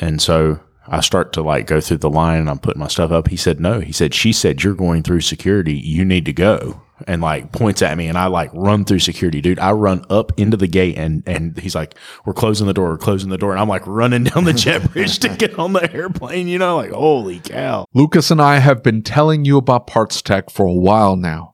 And 0.00 0.20
so 0.20 0.60
I 0.86 1.00
start 1.00 1.32
to 1.34 1.42
like 1.42 1.66
go 1.66 1.80
through 1.80 1.98
the 1.98 2.10
line 2.10 2.40
and 2.40 2.50
I'm 2.50 2.58
putting 2.58 2.80
my 2.80 2.88
stuff 2.88 3.10
up. 3.10 3.28
He 3.28 3.36
said, 3.36 3.60
no. 3.60 3.80
He 3.80 3.92
said, 3.92 4.14
she 4.14 4.32
said, 4.32 4.62
you're 4.62 4.74
going 4.74 5.02
through 5.02 5.20
security. 5.22 5.74
You 5.74 6.04
need 6.04 6.24
to 6.26 6.32
go. 6.32 6.80
And 7.06 7.20
like 7.20 7.50
points 7.52 7.82
at 7.82 7.98
me 7.98 8.06
and 8.06 8.16
I 8.16 8.26
like 8.26 8.50
run 8.52 8.84
through 8.84 9.00
security, 9.00 9.40
dude. 9.40 9.58
I 9.58 9.72
run 9.72 10.04
up 10.10 10.38
into 10.38 10.56
the 10.56 10.68
gate 10.68 10.96
and, 10.96 11.22
and 11.26 11.58
he's 11.58 11.74
like, 11.74 11.94
we're 12.24 12.34
closing 12.34 12.66
the 12.66 12.74
door. 12.74 12.90
We're 12.90 12.98
closing 12.98 13.30
the 13.30 13.38
door. 13.38 13.50
And 13.50 13.60
I'm 13.60 13.68
like 13.68 13.86
running 13.86 14.24
down 14.24 14.44
the 14.44 14.52
jet 14.52 14.90
bridge 14.92 15.18
to 15.20 15.28
get 15.28 15.58
on 15.58 15.72
the 15.72 15.92
airplane, 15.92 16.48
you 16.48 16.58
know, 16.58 16.76
like, 16.76 16.92
holy 16.92 17.40
cow. 17.40 17.86
Lucas 17.94 18.30
and 18.30 18.40
I 18.40 18.58
have 18.58 18.82
been 18.82 19.02
telling 19.02 19.44
you 19.44 19.56
about 19.56 19.86
PartsTech 19.86 20.50
for 20.50 20.66
a 20.66 20.72
while 20.72 21.16
now 21.16 21.53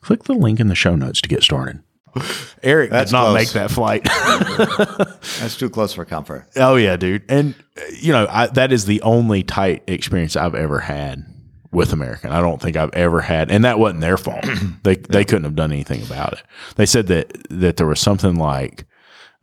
Click 0.00 0.24
the 0.24 0.34
link 0.34 0.60
in 0.60 0.68
the 0.68 0.74
show 0.74 0.94
notes 0.96 1.20
to 1.20 1.28
get 1.28 1.42
started. 1.42 1.82
Eric 2.62 2.90
That's 2.90 3.10
did 3.10 3.16
not 3.16 3.24
close. 3.30 3.34
make 3.34 3.48
that 3.50 3.70
flight. 3.70 4.04
That's 5.40 5.56
too 5.56 5.70
close 5.70 5.92
for 5.92 6.04
comfort. 6.04 6.46
oh 6.56 6.76
yeah, 6.76 6.96
dude. 6.96 7.22
And 7.28 7.54
you 8.00 8.12
know, 8.12 8.26
I, 8.28 8.48
that 8.48 8.72
is 8.72 8.86
the 8.86 9.00
only 9.02 9.42
tight 9.42 9.84
experience 9.86 10.34
I've 10.36 10.54
ever 10.56 10.80
had 10.80 11.24
with 11.70 11.92
American. 11.92 12.32
I 12.32 12.40
don't 12.40 12.60
think 12.60 12.76
I've 12.76 12.92
ever 12.94 13.20
had, 13.20 13.50
and 13.50 13.64
that 13.64 13.78
wasn't 13.78 14.00
their 14.00 14.16
fault. 14.16 14.44
they 14.82 14.96
they 14.96 15.24
couldn't 15.24 15.44
have 15.44 15.54
done 15.54 15.70
anything 15.72 16.02
about 16.02 16.32
it. 16.32 16.42
They 16.74 16.86
said 16.86 17.06
that 17.08 17.36
that 17.50 17.76
there 17.76 17.86
was 17.86 18.00
something 18.00 18.34
like 18.34 18.86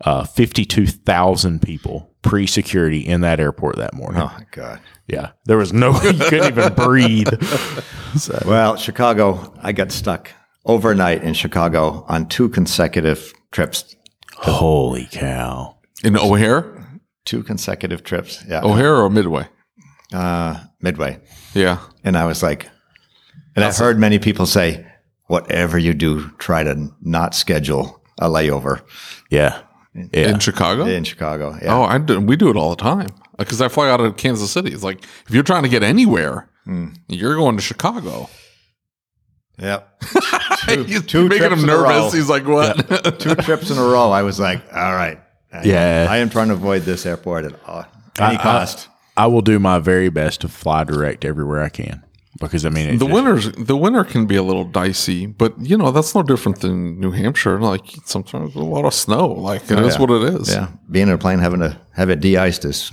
uh, 0.01 0.25
52,000 0.25 1.61
people 1.61 2.11
pre 2.21 2.45
security 2.45 2.99
in 2.99 3.21
that 3.21 3.39
airport 3.39 3.77
that 3.77 3.93
morning. 3.93 4.21
Oh 4.21 4.25
my 4.37 4.45
God. 4.51 4.79
Yeah. 5.07 5.31
There 5.45 5.57
was 5.57 5.71
no, 5.73 5.91
you 6.01 6.13
couldn't 6.13 6.47
even 6.57 6.73
breathe. 6.73 7.29
So, 8.17 8.39
Well, 8.45 8.77
Chicago, 8.77 9.53
I 9.61 9.73
got 9.73 9.91
stuck 9.91 10.31
overnight 10.67 11.23
in 11.23 11.33
Chicago 11.33 12.05
on 12.07 12.27
two 12.27 12.49
consecutive 12.49 13.33
trips. 13.51 13.95
holy 14.35 15.07
cow. 15.11 15.77
In 16.03 16.15
O'Hare, 16.17 16.73
Two 17.25 17.43
consecutive 17.43 18.03
trips. 18.03 18.41
Yeah. 18.47 18.61
O'Hare 18.63 18.95
or 18.95 19.09
Midway. 19.09 19.47
Uh, 20.13 20.63
midway. 20.81 21.19
Yeah, 21.53 21.79
And 22.05 22.15
I 22.17 22.25
was 22.25 22.41
like, 22.41 22.69
and 23.55 23.65
I've 23.65 23.75
heard 23.75 23.99
many 23.99 24.17
people 24.19 24.45
say, 24.45 24.85
whatever 25.25 25.77
you 25.77 25.93
do, 25.93 26.29
try 26.37 26.63
to 26.63 26.89
not 27.01 27.35
schedule 27.35 28.01
a 28.19 28.29
layover 28.29 28.81
Yeah. 29.29 29.61
Yeah. 29.93 30.29
in 30.29 30.39
Chicago. 30.39 30.85
in 30.85 31.03
Chicago. 31.03 31.57
Yeah. 31.61 31.75
Oh, 31.75 31.83
I 31.83 31.97
do, 31.97 32.21
we 32.21 32.37
do 32.37 32.49
it 32.49 32.55
all 32.55 32.69
the 32.69 32.81
time 32.81 33.09
because 33.37 33.59
I 33.61 33.67
fly 33.67 33.89
out 33.89 33.99
of 33.99 34.15
Kansas 34.15 34.51
City. 34.51 34.71
It's 34.71 34.83
like 34.83 35.03
if 35.27 35.31
you're 35.33 35.43
trying 35.43 35.63
to 35.63 35.69
get 35.69 35.83
anywhere, 35.83 36.49
Hmm. 36.65 36.89
you're 37.09 37.35
going 37.35 37.57
to 37.57 37.61
Chicago. 37.61 38.29
Yep. 39.59 40.03
He's 40.67 41.05
two 41.05 41.27
making 41.27 41.47
trips 41.47 41.63
him 41.63 41.69
in 41.69 41.69
a 41.69 41.77
row. 41.77 41.89
nervous. 41.89 42.13
He's 42.13 42.29
like, 42.29 42.47
"What?" 42.47 43.19
two 43.19 43.35
trips 43.35 43.69
in 43.71 43.77
a 43.77 43.83
row. 43.83 44.11
I 44.11 44.21
was 44.23 44.39
like, 44.39 44.61
all 44.73 44.93
right. 44.93 45.19
I, 45.51 45.63
Yeah. 45.63 46.07
I 46.09 46.17
am 46.17 46.29
trying 46.29 46.49
to 46.49 46.53
avoid 46.53 46.83
this 46.83 47.05
airport 47.05 47.45
at 47.45 47.59
all, 47.65 47.85
any 48.19 48.37
cost. 48.37 48.89
I 49.15 49.27
will 49.27 49.41
do 49.41 49.57
my 49.59 49.79
very 49.79 50.09
best 50.09 50.41
to 50.41 50.47
fly 50.47 50.83
direct 50.83 51.25
everywhere 51.25 51.63
I 51.63 51.69
can 51.69 52.03
because 52.39 52.65
I 52.65 52.69
mean, 52.69 52.97
the 52.99 53.05
just- 53.05 53.11
winters, 53.11 53.51
the 53.53 53.75
winter 53.75 54.03
can 54.03 54.25
be 54.27 54.35
a 54.35 54.43
little 54.43 54.63
dicey, 54.65 55.25
but 55.25 55.53
you 55.59 55.77
know 55.77 55.91
that's 55.91 56.13
no 56.13 56.21
different 56.23 56.61
than 56.61 56.99
New 56.99 57.11
Hampshire. 57.11 57.59
Like 57.59 57.85
sometimes 58.05 58.55
a 58.55 58.59
lot 58.59 58.85
of 58.85 58.93
snow. 58.93 59.27
Like 59.27 59.63
it 59.71 59.79
is 59.79 59.95
yeah. 59.95 60.01
what 60.01 60.11
it 60.11 60.33
is. 60.35 60.51
yeah. 60.51 60.69
Being 60.91 61.07
in 61.07 61.13
a 61.13 61.17
plane, 61.17 61.39
having 61.39 61.61
to 61.61 61.79
have 61.93 62.09
it 62.09 62.19
de-iced 62.19 62.63
is 62.65 62.91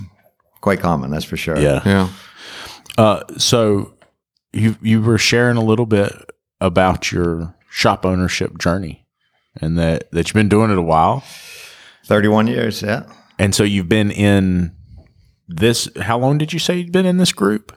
quite 0.61 0.79
common. 0.79 1.11
That's 1.11 1.25
for 1.25 1.37
sure. 1.37 1.59
Yeah. 1.59 1.81
yeah. 1.85 2.09
Uh, 2.97 3.23
so 3.37 3.93
you 4.53 4.75
you 4.81 5.01
were 5.01 5.17
sharing 5.17 5.57
a 5.57 5.63
little 5.63 5.85
bit 5.85 6.11
about 6.61 7.11
your 7.11 7.55
shop 7.69 8.05
ownership 8.05 8.57
journey, 8.57 9.05
and 9.61 9.77
that 9.77 10.11
that 10.11 10.27
you've 10.27 10.33
been 10.33 10.49
doing 10.49 10.71
it 10.71 10.77
a 10.77 10.81
while, 10.81 11.23
31 12.05 12.47
years. 12.47 12.81
Yeah. 12.81 13.03
and 13.39 13.53
so 13.53 13.63
you've 13.63 13.89
been 13.89 14.11
in 14.11 14.75
this. 15.47 15.89
How 16.01 16.17
long 16.17 16.37
did 16.37 16.53
you 16.53 16.59
say 16.59 16.77
you'd 16.77 16.91
been 16.91 17.05
in 17.05 17.17
this 17.17 17.33
group? 17.33 17.75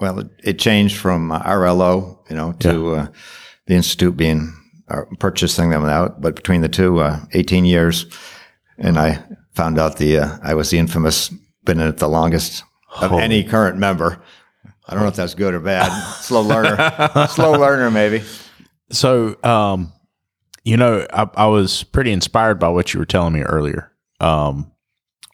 Well, 0.00 0.20
it, 0.20 0.28
it 0.44 0.58
changed 0.58 0.96
from 0.96 1.32
uh, 1.32 1.42
RLO, 1.42 2.18
you 2.30 2.36
know, 2.36 2.52
to 2.60 2.94
uh, 2.94 3.06
the 3.66 3.74
institute 3.74 4.16
being 4.16 4.54
uh, 4.88 5.02
purchasing 5.18 5.70
them 5.70 5.84
out. 5.84 6.20
But 6.20 6.36
between 6.36 6.60
the 6.60 6.68
two, 6.68 7.00
uh, 7.00 7.20
18 7.32 7.64
years, 7.64 8.06
and 8.78 8.98
I 8.98 9.24
found 9.54 9.78
out 9.78 9.96
the 9.96 10.18
uh, 10.18 10.38
I 10.42 10.54
was 10.54 10.70
the 10.70 10.78
infamous 10.78 11.30
been 11.64 11.80
in 11.80 11.88
it 11.88 11.98
the 11.98 12.08
longest 12.08 12.64
of 13.00 13.12
any 13.12 13.44
current 13.44 13.78
member. 13.78 14.22
I 14.88 14.94
don't 14.94 15.02
know 15.02 15.08
if 15.08 15.16
that's 15.16 15.34
good 15.34 15.54
or 15.54 15.60
bad. 15.60 15.88
Slow 16.20 16.40
learner, 16.42 17.26
slow 17.28 17.52
learner, 17.52 17.90
maybe. 17.90 18.22
So, 18.90 19.36
um, 19.44 19.92
you 20.64 20.76
know, 20.76 21.06
I, 21.12 21.28
I 21.34 21.46
was 21.46 21.84
pretty 21.84 22.10
inspired 22.12 22.58
by 22.58 22.68
what 22.68 22.92
you 22.94 23.00
were 23.00 23.06
telling 23.06 23.34
me 23.34 23.42
earlier, 23.42 23.92
um, 24.20 24.72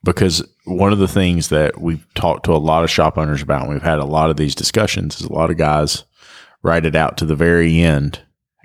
because 0.05 0.45
one 0.65 0.93
of 0.93 0.99
the 0.99 1.09
things 1.09 1.49
that 1.51 1.81
we've 1.81 2.05
talked 2.15 2.45
to 2.47 2.53
a 2.53 2.59
lot 2.59 2.85
of 2.85 2.91
shop 2.91 3.17
owners 3.17 3.43
about, 3.43 3.63
and 3.63 3.71
we've 3.73 3.83
had 3.83 3.99
a 4.01 4.05
lot 4.05 4.29
of 4.31 4.37
these 4.37 4.55
discussions, 4.55 5.21
is 5.21 5.27
a 5.27 5.33
lot 5.33 5.51
of 5.51 5.57
guys 5.57 6.05
write 6.63 6.85
it 6.87 6.97
out 6.97 7.17
to 7.19 7.25
the 7.27 7.37
very 7.37 7.81
end, 7.81 8.21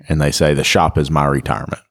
and 0.08 0.20
they 0.20 0.30
say 0.32 0.54
the 0.54 0.64
shop 0.64 0.98
is 0.98 1.10
my 1.10 1.24
retirement, 1.26 1.82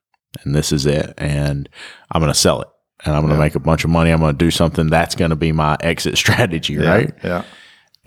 and 0.44 0.54
this 0.56 0.72
is 0.72 0.86
it, 0.86 1.14
and 1.18 1.70
I'm 2.12 2.22
going 2.22 2.34
to 2.34 2.38
sell 2.40 2.62
it, 2.62 2.68
and 3.06 3.16
I'm 3.16 3.22
going 3.22 3.30
to 3.34 3.36
Yeah. 3.38 3.46
make 3.46 3.56
a 3.56 3.60
bunch 3.60 3.84
of 3.86 3.90
money. 3.92 4.12
I'm 4.12 4.20
going 4.20 4.36
to 4.38 4.46
do 4.46 4.52
something 4.52 4.88
that's 4.88 5.16
going 5.16 5.30
to 5.30 5.36
be 5.38 5.52
my 5.54 5.78
exit 5.80 6.18
strategy, 6.18 6.78
right? 6.78 7.14
Yeah. 7.24 7.44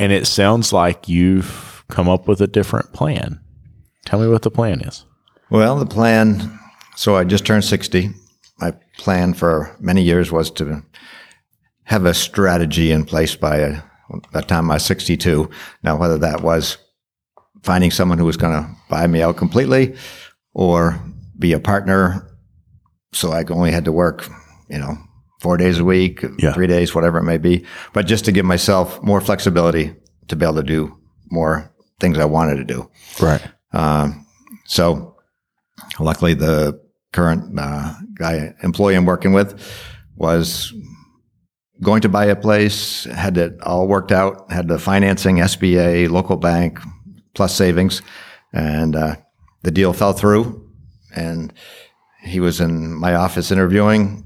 And 0.02 0.11
it 0.11 0.26
sounds 0.26 0.73
like 0.73 1.09
you've 1.09 1.85
come 1.87 2.09
up 2.09 2.26
with 2.26 2.40
a 2.40 2.49
different 2.49 2.92
plan. 2.92 3.38
Tell 4.04 4.18
me 4.18 4.26
what 4.26 4.42
the 4.42 4.50
plan 4.50 4.80
is. 4.80 5.04
Well, 5.49 5.78
the 5.78 5.87
plan. 5.87 6.59
So 6.97 7.14
I 7.14 7.23
just 7.23 7.47
turned 7.47 7.64
60. 7.64 8.11
My 8.59 8.73
plan 8.99 9.32
for 9.32 9.76
many 9.78 10.02
years 10.02 10.32
was 10.32 10.50
to 10.52 10.82
have 11.85 12.04
a 12.04 12.14
strategy 12.14 12.90
in 12.90 13.04
place 13.04 13.37
by 13.37 13.62
uh, 13.62 13.80
that 14.32 14.49
time 14.49 14.73
I 14.73 14.75
was 14.75 14.85
62. 14.87 15.49
Now, 15.85 15.97
whether 15.97 16.18
that 16.18 16.40
was 16.40 16.78
finding 17.62 17.92
someone 17.92 18.18
who 18.18 18.25
was 18.25 18.37
going 18.37 18.61
to 18.61 18.68
buy 18.90 19.06
me 19.06 19.23
out 19.23 19.37
completely 19.37 19.94
or 20.52 21.00
be 21.38 21.52
a 21.52 21.61
partner, 21.61 22.28
so 23.12 23.30
I 23.30 23.44
only 23.50 23.71
had 23.71 23.85
to 23.85 23.92
work, 23.92 24.28
you 24.68 24.78
know, 24.78 24.99
four 25.42 25.56
days 25.56 25.78
a 25.80 25.84
week, 25.84 26.25
Yeah. 26.38 26.52
three 26.52 26.68
days, 26.68 26.94
whatever 26.94 27.18
it 27.18 27.25
may 27.25 27.37
be, 27.38 27.64
but 27.92 28.06
just 28.06 28.25
to 28.26 28.32
give 28.32 28.44
myself 28.46 29.02
more 29.02 29.20
flexibility 29.20 29.92
to 30.28 30.37
be 30.37 30.44
able 30.44 30.54
to 30.56 30.62
do 30.62 30.96
more 31.30 31.68
things 31.99 32.16
I 32.16 32.25
wanted 32.26 32.56
to 32.56 32.64
do. 32.64 32.88
Right. 33.20 33.42
Um, 33.72 34.25
so 34.66 35.16
luckily 35.99 36.34
the 36.34 36.80
current 37.12 37.58
uh, 37.58 37.94
guy 38.14 38.54
employee 38.62 38.94
I'm 38.94 39.04
working 39.04 39.32
with 39.32 39.61
was 40.16 40.72
going 41.82 42.02
to 42.02 42.08
buy 42.08 42.26
a 42.26 42.37
place, 42.37 43.04
had 43.04 43.37
it 43.37 43.61
all 43.62 43.88
worked 43.88 44.12
out, 44.12 44.50
had 44.52 44.68
the 44.68 44.78
financing, 44.78 45.38
SBA, 45.38 46.08
local 46.08 46.37
bank, 46.37 46.78
plus 47.34 47.52
savings, 47.56 48.00
and 48.52 48.94
uh, 48.94 49.16
the 49.62 49.72
deal 49.72 49.92
fell 49.92 50.12
through. 50.12 50.70
And 51.16 51.52
he 52.22 52.38
was 52.38 52.61
in 52.61 52.94
my 52.94 53.14
office 53.16 53.50
interviewing. 53.50 54.25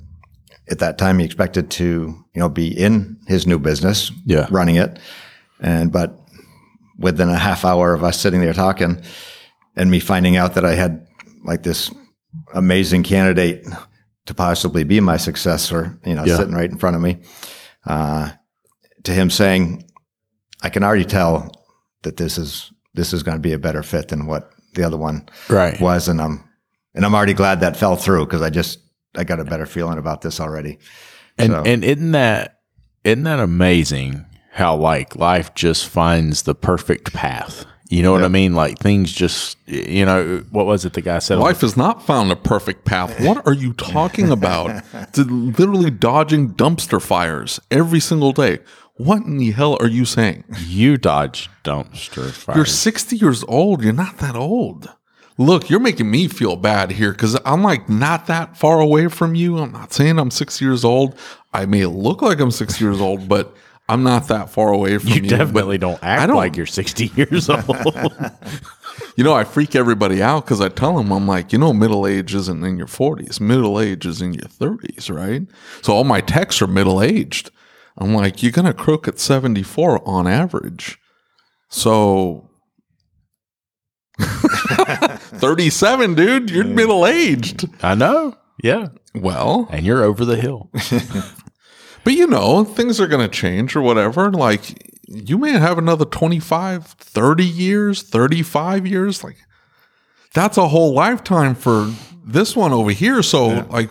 At 0.69 0.81
that 0.81 0.99
time, 0.99 1.19
he 1.21 1.25
expected 1.25 1.71
to, 1.73 1.85
you 2.35 2.41
know, 2.41 2.49
be 2.49 2.67
in 2.69 3.19
his 3.29 3.47
new 3.47 3.59
business, 3.59 4.11
Yeah. 4.25 4.47
running 4.51 4.77
it, 4.77 4.99
and 5.61 5.93
but 5.93 6.19
within 6.99 7.29
a 7.29 7.37
half 7.39 7.65
hour 7.65 7.93
of 7.95 8.03
us 8.03 8.19
sitting 8.19 8.41
there 8.41 8.53
talking 8.55 9.01
and 9.77 9.91
me 9.91 10.01
finding 10.01 10.37
out 10.37 10.55
that 10.55 10.65
I 10.65 10.75
had 10.75 11.07
like 11.45 11.63
this 11.63 11.91
amazing 12.55 13.03
candidate 13.03 13.65
to 14.27 14.35
possibly 14.35 14.83
be 14.83 14.99
my 15.01 15.17
successor, 15.19 15.99
you 16.05 16.15
know, 16.15 16.25
Yeah. 16.25 16.37
sitting 16.37 16.55
right 16.55 16.71
in 16.71 16.79
front 16.79 16.97
of 16.97 17.03
me, 17.03 17.19
uh, 17.87 18.31
to 19.05 19.13
him 19.13 19.31
saying, 19.31 19.85
I 20.63 20.69
can 20.69 20.83
already 20.83 21.05
tell 21.05 21.53
that 22.03 22.17
this 22.17 22.39
is, 22.39 22.73
this 22.95 23.13
is 23.13 23.23
going 23.23 23.37
to 23.37 23.41
be 23.43 23.53
a 23.53 23.59
better 23.59 23.83
fit 23.85 24.09
than 24.09 24.27
what 24.27 24.51
the 24.75 24.83
other 24.83 24.97
one 24.97 25.29
Right. 25.49 25.81
was. 25.81 26.09
And 26.09 26.21
I'm, 26.21 26.43
and 26.95 27.05
I'm 27.05 27.15
already 27.15 27.35
glad 27.35 27.61
that 27.61 27.77
fell 27.77 27.95
through 27.95 28.25
because 28.27 28.43
I 28.43 28.51
just, 28.51 28.79
I 29.17 29.25
got 29.25 29.41
a 29.41 29.45
better 29.45 29.67
feeling 29.67 29.99
about 29.99 30.21
this 30.23 30.41
already. 30.41 30.79
And 31.39 31.53
So- 31.53 31.63
and 31.65 31.85
isn't 31.85 32.13
that 32.13 32.59
isn't 33.05 33.23
that 33.25 33.39
amazing 33.41 34.25
how 34.53 34.75
like 34.77 35.15
life 35.17 35.55
just 35.55 35.87
finds 35.89 36.43
the 36.43 36.55
perfect 36.55 37.13
path? 37.13 37.65
You 37.89 38.03
know 38.03 38.11
what 38.11 38.25
I 38.25 38.29
mean? 38.29 38.55
Like 38.57 38.79
things 38.81 39.13
just 39.13 39.57
you 39.67 40.05
know 40.05 40.43
what 40.51 40.67
was 40.67 40.85
it 40.85 40.95
the 40.95 41.01
guy 41.03 41.21
said? 41.21 41.39
Life 41.39 41.61
has 41.61 41.77
not 41.77 42.05
found 42.05 42.33
a 42.33 42.37
perfect 42.37 42.85
path. 42.85 43.21
What 43.21 43.47
are 43.47 43.53
you 43.55 43.73
talking 43.75 44.31
about? 44.31 44.83
To 45.13 45.23
literally 45.23 45.91
dodging 45.91 46.55
dumpster 46.55 47.01
fires 47.01 47.61
every 47.71 48.01
single 48.01 48.33
day. 48.33 48.59
What 48.97 49.23
in 49.23 49.37
the 49.37 49.51
hell 49.53 49.77
are 49.79 49.87
you 49.89 50.05
saying? 50.05 50.45
you 50.67 50.97
dodge 50.97 51.49
dumpster 51.63 52.31
fires. 52.33 52.57
You're 52.57 52.65
60 52.67 53.17
years 53.19 53.45
old. 53.47 53.85
You're 53.85 53.93
not 53.93 54.19
that 54.19 54.35
old. 54.35 54.89
Look, 55.39 55.69
you're 55.69 55.81
making 55.81 56.11
me 56.11 56.29
feel 56.29 56.57
bad 56.57 56.93
here 56.93 57.13
because 57.13 57.39
I'm 57.45 57.63
like 57.63 57.89
not 57.89 58.27
that 58.27 58.57
far 58.57 58.81
away 58.81 59.09
from 59.09 59.35
you. 59.35 59.59
I'm 59.59 59.73
not 59.73 59.93
saying 59.93 60.19
I'm 60.19 60.31
six 60.31 60.61
years 60.61 60.85
old. 60.85 61.19
I 61.53 61.67
may 61.67 61.85
look 61.87 62.23
like 62.23 62.41
I'm 62.41 62.51
six 62.51 62.81
years 62.81 63.01
old, 63.01 63.29
but 63.29 63.55
I'm 63.89 64.03
not 64.03 64.29
that 64.29 64.51
far 64.51 64.73
away 64.73 64.97
from 64.99 65.11
you. 65.11 65.15
you 65.17 65.29
definitely 65.29 65.79
don't 65.79 66.03
act 66.03 66.23
I 66.23 66.27
don't- 66.27 66.37
like 66.37 66.57
you're 66.57 66.67
60 66.67 67.13
years 67.17 67.49
old. 67.51 67.65
You 69.17 69.25
know, 69.25 69.35
I 69.35 69.45
freak 69.45 69.77
everybody 69.77 70.23
out 70.23 70.45
because 70.45 70.61
I 70.61 70.69
tell 70.71 70.97
them, 70.97 71.13
I'm 71.13 71.27
like, 71.29 71.53
you 71.53 71.59
know, 71.59 71.73
middle 71.73 72.07
age 72.07 72.35
isn't 72.35 72.65
in 72.65 72.79
your 72.79 72.87
40s. 72.87 73.41
Middle 73.41 73.79
age 73.79 74.07
is 74.07 74.23
in 74.23 74.33
your 74.33 74.45
30s, 74.49 75.15
right? 75.15 75.43
So 75.83 75.93
all 75.95 76.05
my 76.05 76.21
texts 76.23 76.61
are 76.63 76.67
middle 76.67 77.03
aged. 77.03 77.51
I'm 77.99 78.15
like, 78.15 78.43
you're 78.43 78.53
going 78.53 78.67
to 78.67 78.75
croak 78.75 79.07
at 79.09 79.19
74 79.19 80.07
on 80.09 80.27
average. 80.27 80.99
So 81.69 82.46
37, 84.19 86.15
dude, 86.15 86.51
you're 86.51 86.65
middle 86.65 87.07
aged. 87.07 87.69
I 87.83 87.95
know. 87.95 88.37
Yeah. 88.63 88.89
Well, 89.15 89.69
And 89.71 89.85
you're 89.85 90.03
over 90.03 90.25
the 90.25 90.37
hill. 90.37 90.71
but 92.05 92.13
you 92.15 92.27
know, 92.27 92.65
things 92.65 93.01
are 93.01 93.07
going 93.07 93.29
to 93.29 93.35
change 93.35 93.77
or 93.77 93.83
whatever. 93.83 94.31
Like, 94.31 94.93
you 95.09 95.39
may 95.39 95.53
have 95.53 95.79
another 95.79 96.05
25, 96.05 96.87
30 96.87 97.45
years, 97.45 98.03
35 98.03 98.87
years. 98.87 99.23
Like, 99.25 99.37
that's 100.35 100.59
a 100.59 100.69
whole 100.69 100.93
lifetime 100.95 101.55
for 101.55 101.93
this 102.27 102.57
one 102.57 102.73
over 102.73 102.91
here. 102.91 103.23
So, 103.23 103.67
like, 103.71 103.91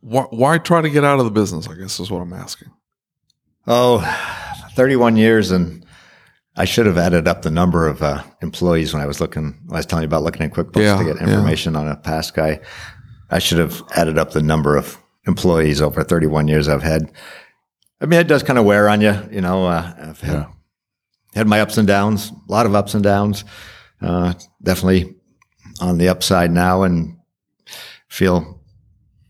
why, 0.00 0.22
why 0.30 0.58
try 0.58 0.80
to 0.80 0.90
get 0.90 1.04
out 1.04 1.18
of 1.20 1.24
the 1.24 1.30
business? 1.30 1.68
I 1.68 1.74
guess 1.74 2.00
is 2.00 2.10
what 2.10 2.20
I'm 2.20 2.32
asking. 2.32 2.70
Oh, 3.66 4.00
31 4.74 5.16
years 5.16 5.50
and 5.52 5.81
I 6.56 6.64
should 6.66 6.84
have 6.86 6.98
added 6.98 7.26
up 7.26 7.42
the 7.42 7.50
number 7.50 7.86
of 7.88 8.02
uh, 8.02 8.22
employees 8.42 8.92
when 8.92 9.02
I 9.02 9.06
was 9.06 9.20
looking. 9.20 9.58
When 9.66 9.74
I 9.76 9.78
was 9.78 9.86
telling 9.86 10.02
you 10.02 10.06
about 10.06 10.22
looking 10.22 10.42
at 10.42 10.52
QuickBooks 10.52 10.82
Yeah, 10.82 10.98
to 10.98 11.04
get 11.04 11.16
yeah. 11.16 11.22
information 11.28 11.76
on 11.76 11.88
a 11.88 11.96
past 11.96 12.34
guy. 12.34 12.60
I 13.30 13.38
should 13.38 13.58
have 13.58 13.82
added 13.96 14.18
up 14.18 14.32
the 14.32 14.42
number 14.42 14.76
of 14.76 14.98
employees 15.26 15.80
over 15.80 16.02
31 16.04 16.48
years 16.48 16.68
I've 16.68 16.82
had. 16.82 17.10
I 18.02 18.06
mean, 18.06 18.20
it 18.20 18.28
does 18.28 18.42
kind 18.42 18.58
of 18.58 18.64
wear 18.66 18.88
on 18.88 19.00
you, 19.00 19.16
you 19.30 19.40
know. 19.40 19.64
Uh, 19.66 19.94
I've 19.98 20.20
had, 20.20 20.32
Yeah. 20.34 20.46
had 21.34 21.46
my 21.46 21.60
ups 21.62 21.78
and 21.78 21.86
downs, 21.88 22.30
a 22.30 22.52
lot 22.52 22.66
of 22.66 22.74
ups 22.74 22.92
and 22.94 23.02
downs. 23.02 23.44
Uh, 24.02 24.34
definitely 24.62 25.14
on 25.80 25.96
the 25.96 26.08
upside 26.08 26.50
now, 26.50 26.82
and 26.82 27.16
feel 28.08 28.60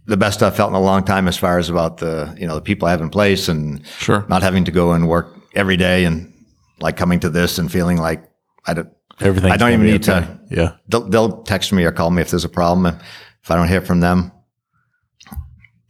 the 0.07 0.17
best 0.17 0.43
I've 0.43 0.57
felt 0.57 0.71
in 0.71 0.75
a 0.75 0.81
long 0.81 1.05
time 1.05 1.29
as 1.29 1.37
far 1.37 1.59
as 1.59 1.69
about 1.69 1.99
the 1.99 2.35
you 2.39 2.47
know 2.47 2.55
the 2.57 2.61
people 2.63 2.89
I 2.89 2.91
have 2.91 3.01
in 3.03 3.11
place 3.11 3.49
and 3.49 3.87
Sure. 3.99 4.25
not 4.29 4.43
having 4.43 4.65
to 4.65 4.73
go 4.73 4.93
and 4.93 5.09
work 5.09 5.37
every 5.55 5.77
day 5.77 6.05
and 6.05 6.32
like 6.83 6.97
coming 6.97 7.21
to 7.21 7.31
this 7.31 7.59
and 7.59 7.71
feeling 7.71 7.97
like 7.97 8.25
I 8.67 8.75
don't. 8.75 8.89
Everything. 9.21 9.53
I 9.53 9.57
don't 9.57 9.73
even 9.73 9.87
need 9.87 10.03
to 10.05 10.41
Yeah. 10.51 10.73
they'll, 10.89 11.09
they'll 11.09 11.43
text 11.43 11.73
me 11.73 11.85
or 11.85 11.93
call 11.93 12.11
me 12.11 12.23
if 12.23 12.31
there's 12.31 12.45
a 12.45 12.49
problem. 12.49 12.87
If 12.87 13.51
I 13.51 13.57
don't 13.57 13.69
hear 13.69 13.81
from 13.81 14.01
them, 14.01 14.33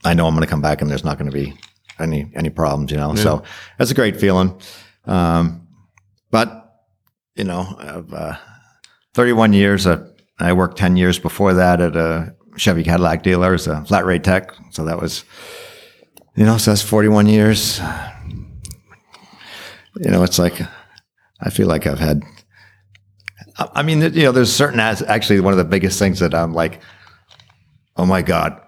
I 0.04 0.14
know 0.14 0.26
I'm 0.26 0.34
going 0.34 0.44
to 0.44 0.50
come 0.50 0.61
back 0.61 0.80
and 0.82 0.90
there's 0.90 1.04
not 1.04 1.18
going 1.18 1.30
to 1.30 1.34
be 1.34 1.54
any 1.99 2.30
any 2.34 2.50
problems. 2.50 2.90
You 2.90 2.99
know, 2.99 3.14
so 3.14 3.42
that's 3.78 3.90
a 3.90 3.94
great 3.94 4.18
feeling. 4.20 4.61
Um, 5.06 5.68
but 6.30 6.58
you 7.34 7.44
know, 7.44 7.75
I've, 7.78 8.12
uh, 8.12 8.37
31 9.14 9.52
years. 9.52 9.87
Uh, 9.87 10.06
I 10.38 10.52
worked 10.52 10.76
10 10.76 10.96
years 10.96 11.18
before 11.18 11.54
that 11.54 11.80
at 11.80 11.96
a 11.96 12.34
Chevy 12.56 12.82
Cadillac 12.84 13.22
dealer 13.22 13.54
as 13.54 13.66
a 13.66 13.84
flat 13.84 14.04
rate 14.04 14.25
tech. 14.25 14.52
So 14.70 14.84
that 14.84 15.00
was, 15.00 15.25
you 16.34 16.44
know, 16.44 16.58
so 16.58 16.70
that's 16.72 16.82
41 16.82 17.26
years. 17.28 17.80
You 19.96 20.11
know, 20.11 20.22
it's 20.25 20.38
like 20.38 20.61
I 21.42 21.50
feel 21.50 21.66
like 21.66 21.87
I've 21.87 21.99
had 22.00 22.22
I 23.75 23.82
mean, 23.82 24.00
you 24.00 24.22
know, 24.25 24.32
there's 24.32 24.52
certain 24.52 24.80
as 24.80 25.02
actually 25.02 25.40
one 25.40 25.52
of 25.52 25.58
the 25.58 25.64
biggest 25.64 25.99
things 25.99 26.20
that 26.20 26.34
I'm 26.34 26.54
like, 26.54 26.80
oh 27.96 28.06
my 28.06 28.22
god, 28.22 28.58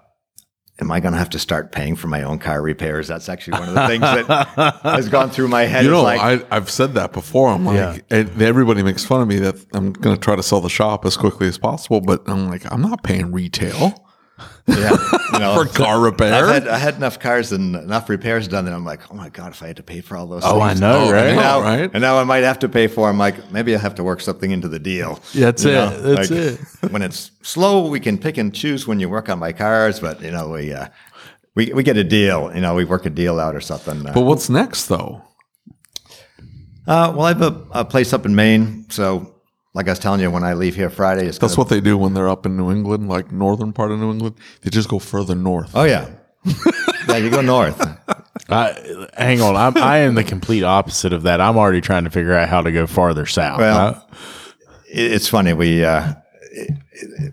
am 0.79 0.91
I 0.91 0.99
going 0.99 1.13
to 1.13 1.17
have 1.17 1.31
to 1.31 1.39
start 1.39 1.71
paying 1.71 1.95
for 1.95 2.07
my 2.07 2.21
own 2.23 2.37
car 2.37 2.61
repairs? 2.61 3.07
That's 3.07 3.27
actually 3.27 3.59
one 3.59 3.69
of 3.69 3.73
the 3.75 3.87
things 3.87 4.01
that 4.01 4.79
has 4.83 5.09
gone 5.09 5.31
through 5.31 5.47
my 5.47 5.63
head. 5.63 5.85
You 5.85 5.91
know, 5.91 6.03
like, 6.03 6.21
I, 6.21 6.45
I've 6.55 6.69
said 6.69 6.93
that 6.93 7.13
before. 7.13 7.49
I'm 7.49 7.65
like, 7.65 7.75
Yeah. 7.77 7.97
and 8.19 8.41
everybody 8.41 8.83
makes 8.83 9.03
fun 9.03 9.21
of 9.21 9.27
me 9.27 9.37
that 9.39 9.55
I'm 9.73 9.91
going 9.91 10.15
to 10.15 10.21
try 10.21 10.35
to 10.35 10.43
sell 10.43 10.61
the 10.61 10.69
shop 10.69 11.03
as 11.05 11.17
quickly 11.17 11.47
as 11.47 11.57
possible, 11.57 12.01
but 12.01 12.21
I'm 12.27 12.47
like, 12.49 12.71
I'm 12.71 12.81
not 12.81 13.03
paying 13.03 13.31
retail 13.31 14.04
yeah, 14.67 14.97
you 15.33 15.39
know, 15.39 15.55
for 15.63 15.65
car 15.71 15.99
repair. 15.99 16.33
I've 16.33 16.47
had, 16.63 16.67
I 16.67 16.77
had 16.77 16.95
enough 16.95 17.19
cars 17.19 17.51
and 17.51 17.75
enough 17.75 18.09
repairs 18.09 18.47
done 18.47 18.65
that 18.65 18.73
I'm 18.73 18.83
like, 18.85 19.11
oh 19.11 19.15
my 19.15 19.29
god, 19.29 19.51
if 19.51 19.61
I 19.61 19.67
had 19.67 19.77
to 19.77 19.83
pay 19.83 20.01
for 20.01 20.17
all 20.17 20.25
those, 20.27 20.43
Oh, 20.43 20.59
I 20.61 20.73
know, 20.73 21.05
Oh, 21.07 21.11
right? 21.11 21.27
And 21.27 21.35
now, 21.37 21.61
right? 21.61 21.89
and 21.93 22.01
now 22.01 22.17
I 22.17 22.23
might 22.23 22.43
have 22.43 22.59
to 22.59 22.69
pay 22.69 22.87
for. 22.87 23.07
I'm 23.09 23.17
like, 23.19 23.51
maybe 23.51 23.75
I 23.75 23.79
have 23.79 23.95
to 23.95 24.03
work 24.03 24.21
something 24.21 24.49
into 24.51 24.67
the 24.67 24.79
deal. 24.79 25.19
Yeah, 25.33 25.45
that's 25.51 25.63
You 25.63 25.69
it. 25.71 25.73
know, 25.73 26.01
That's 26.15 26.31
like, 26.31 26.39
it. 26.39 26.59
When 26.91 27.01
it's 27.01 27.31
slow, 27.43 27.87
we 27.89 27.99
can 27.99 28.17
pick 28.17 28.37
and 28.37 28.53
choose 28.53 28.87
when 28.87 28.99
you 28.99 29.07
work 29.09 29.29
on 29.29 29.37
my 29.39 29.51
cars, 29.53 29.99
but 29.99 30.21
you 30.21 30.31
know, 30.31 30.49
we 30.49 30.73
uh, 30.73 30.87
we 31.55 31.71
we 31.73 31.83
get 31.83 31.97
a 31.97 32.03
deal. 32.03 32.51
You 32.53 32.61
know, 32.61 32.73
we 32.75 32.85
work 32.85 33.05
a 33.05 33.09
deal 33.11 33.39
out 33.39 33.55
or 33.55 33.61
something. 33.61 34.05
Uh, 34.07 34.13
but 34.13 34.21
what's 34.21 34.49
next, 34.49 34.87
though? 34.87 35.21
Uh, 36.87 37.11
well, 37.15 37.21
I 37.25 37.29
have 37.29 37.41
a, 37.41 37.65
a 37.71 37.85
place 37.85 38.13
up 38.13 38.25
in 38.25 38.35
Maine, 38.35 38.85
so 38.89 39.34
like 39.75 39.87
I 39.87 39.91
was 39.91 39.99
telling 39.99 40.21
you, 40.21 40.31
when 40.31 40.43
I 40.43 40.53
leave 40.53 40.75
here 40.75 40.89
Friday, 40.89 41.27
it's 41.27 41.37
That's 41.37 41.53
gonna- 41.55 41.65
what 41.65 41.69
they 41.69 41.81
do 41.81 41.97
when 41.97 42.13
they're 42.15 42.29
up 42.29 42.45
in 42.47 42.57
New 42.57 42.71
England, 42.71 43.07
like 43.09 43.31
northern 43.31 43.71
part 43.73 43.91
of 43.91 43.99
New 43.99 44.11
England. 44.11 44.35
They 44.61 44.69
just 44.71 44.89
go 44.89 44.97
further 44.99 45.35
north. 45.35 45.71
Oh 45.75 45.83
yeah, 45.83 46.09
yeah. 47.07 47.17
You 47.17 47.29
go 47.29 47.41
north. 47.41 47.79
I, 48.49 49.07
hang 49.17 49.41
on. 49.41 49.55
I'm, 49.55 49.75
I 49.77 49.97
am 49.99 50.15
the 50.15 50.23
complete 50.23 50.63
opposite 50.63 51.13
of 51.13 51.23
that. 51.23 51.41
I'm 51.41 51.57
already 51.57 51.81
trying 51.81 52.03
to 52.05 52.09
figure 52.09 52.33
out 52.33 52.47
how 52.49 52.61
to 52.61 52.71
go 52.71 52.87
farther 52.87 53.25
south. 53.25 53.59
Well, 53.59 54.07
It- 54.91 55.11
it's 55.11 55.27
funny. 55.27 55.53
We 55.53 55.83
uh, 55.83 56.13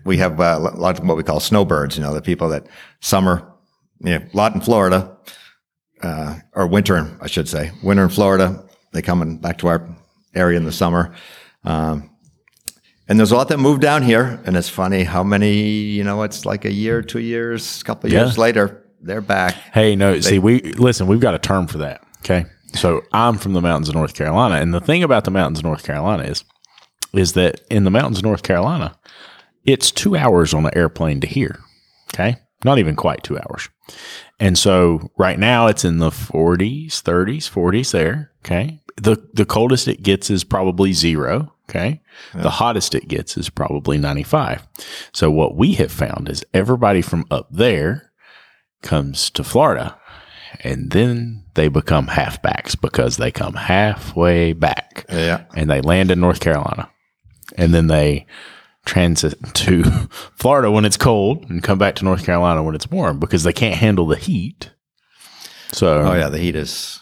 we 0.05 0.17
have 0.17 0.39
uh, 0.39 0.59
a 0.73 0.77
lot 0.77 0.99
of 0.99 1.05
what 1.07 1.17
we 1.17 1.23
call 1.23 1.39
snowbirds. 1.39 1.95
You 1.97 2.03
know, 2.03 2.13
the 2.13 2.21
people 2.21 2.49
that 2.49 2.67
summer, 2.99 3.47
you 4.01 4.19
know, 4.19 4.25
a 4.33 4.37
lot 4.37 4.53
in 4.53 4.61
Florida, 4.61 5.17
uh, 6.01 6.35
or 6.53 6.67
winter, 6.67 7.09
I 7.21 7.27
should 7.27 7.47
say, 7.47 7.71
winter 7.81 8.03
in 8.03 8.09
Florida. 8.09 8.65
They 8.91 9.01
come 9.01 9.21
in 9.21 9.37
back 9.37 9.59
to 9.59 9.67
our 9.67 9.87
area 10.35 10.57
in 10.57 10.65
the 10.65 10.71
summer. 10.71 11.13
Um, 11.63 12.09
and 13.07 13.19
there's 13.19 13.31
a 13.31 13.35
lot 13.35 13.49
that 13.49 13.57
move 13.57 13.79
down 13.79 14.03
here, 14.03 14.41
and 14.45 14.55
it's 14.55 14.69
funny 14.69 15.03
how 15.03 15.23
many, 15.23 15.53
you 15.61 16.03
know, 16.03 16.23
it's 16.23 16.45
like 16.45 16.65
a 16.65 16.71
year, 16.71 17.01
two 17.01 17.19
years, 17.19 17.81
a 17.81 17.83
couple 17.83 18.07
of 18.07 18.13
years 18.13 18.35
Yeah. 18.37 18.41
later, 18.41 18.83
they're 19.01 19.21
back. 19.21 19.53
Hey, 19.73 19.95
no, 19.95 20.19
see, 20.21 20.39
we 20.39 20.61
listen, 20.73 21.07
we've 21.07 21.19
got 21.19 21.33
a 21.35 21.39
term 21.39 21.67
for 21.67 21.79
that. 21.79 22.01
Okay. 22.19 22.45
So 22.75 23.01
I'm 23.11 23.37
from 23.37 23.53
the 23.53 23.61
mountains 23.61 23.89
of 23.89 23.95
North 23.95 24.13
Carolina. 24.15 24.55
And 24.55 24.73
the 24.73 24.79
thing 24.79 25.03
about 25.03 25.25
the 25.25 25.31
mountains 25.31 25.59
of 25.59 25.65
North 25.65 25.83
Carolina 25.83 26.23
is, 26.23 26.43
is 27.13 27.33
that 27.33 27.61
in 27.69 27.83
the 27.83 27.91
mountains 27.91 28.17
of 28.19 28.23
North 28.23 28.41
Carolina, 28.43 28.95
it's 29.65 29.91
two 29.91 30.15
hours 30.15 30.53
on 30.53 30.65
an 30.65 30.71
airplane 30.75 31.19
to 31.21 31.27
here. 31.27 31.59
Okay. 32.13 32.37
Not 32.65 32.79
even 32.79 32.95
quite 32.95 33.23
two 33.23 33.37
hours. 33.37 33.69
And 34.39 34.57
so 34.57 35.11
right 35.17 35.37
now 35.37 35.67
it's 35.67 35.85
in 35.85 35.97
the 35.99 36.09
40s, 36.09 37.01
30s, 37.03 37.49
40s 37.49 37.91
there. 37.91 38.31
Okay. 38.43 38.79
The, 38.97 39.17
the 39.33 39.45
coldest 39.45 39.87
it 39.87 40.01
gets 40.01 40.29
is 40.31 40.43
probably 40.43 40.93
zero. 40.93 41.52
Okay. 41.69 42.01
The 42.35 42.49
hottest 42.49 42.93
it 42.93 43.07
gets 43.07 43.37
is 43.37 43.49
probably 43.49 43.97
95. 43.97 44.67
So 45.13 45.31
what 45.31 45.55
we 45.55 45.73
have 45.73 45.91
found 45.91 46.29
is 46.29 46.43
everybody 46.53 47.01
from 47.01 47.25
up 47.31 47.47
there 47.49 48.11
comes 48.81 49.29
to 49.31 49.43
Florida 49.43 49.97
and 50.61 50.91
then 50.91 51.45
they 51.55 51.69
become 51.69 52.07
halfbacks 52.07 52.79
because 52.79 53.17
they 53.17 53.31
come 53.31 53.53
halfway 53.53 54.51
back 54.53 55.05
Yeah. 55.09 55.45
and 55.55 55.69
they 55.69 55.79
land 55.81 56.11
in 56.11 56.19
North 56.19 56.41
Carolina 56.41 56.89
and 57.57 57.73
then 57.73 57.87
they 57.87 58.25
transit 58.85 59.35
to 59.53 59.83
Florida 60.35 60.69
when 60.69 60.83
it's 60.85 60.97
cold 60.97 61.49
and 61.49 61.63
come 61.63 61.77
back 61.77 61.95
to 61.95 62.05
North 62.05 62.25
Carolina 62.25 62.61
when 62.61 62.75
it's 62.75 62.91
warm 62.91 63.19
because 63.19 63.43
they 63.43 63.53
can't 63.53 63.75
handle 63.75 64.05
the 64.05 64.17
heat. 64.17 64.71
So 65.71 66.01
Oh 66.01 66.13
yeah, 66.13 66.27
the 66.29 66.39
heat 66.39 66.55
is. 66.57 66.99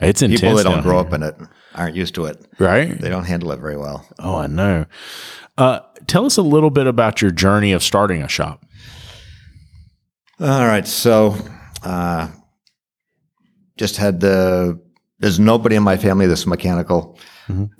it's 0.00 0.22
intense. 0.22 0.40
People 0.40 0.56
that 0.56 0.64
don't 0.64 0.82
grow 0.82 0.98
here, 0.98 1.06
up 1.06 1.12
in 1.12 1.22
it 1.22 1.36
aren't 1.78 1.96
used 1.96 2.14
to 2.16 2.26
it. 2.26 2.44
right? 2.58 2.98
They 3.00 3.08
don't 3.08 3.24
handle 3.24 3.52
it 3.52 3.60
very 3.60 3.76
well. 3.76 4.06
Oh, 4.18 4.36
I 4.36 4.46
know. 4.46 4.86
Uh, 5.56 5.80
tell 6.06 6.24
us 6.26 6.36
a 6.36 6.42
little 6.42 6.70
bit 6.70 6.86
about 6.86 7.20
your 7.22 7.30
journey 7.30 7.72
of 7.72 7.82
starting 7.82 8.22
a 8.22 8.28
shop. 8.28 8.64
All 10.40 10.66
right. 10.66 10.86
So, 10.86 11.36
uh, 11.82 12.28
just 13.76 13.96
had 13.96 14.20
the, 14.20 14.80
there's 15.18 15.38
nobody 15.40 15.76
in 15.76 15.82
my 15.82 15.96
family 15.96 16.26
that's 16.26 16.46
mechanical. 16.46 17.18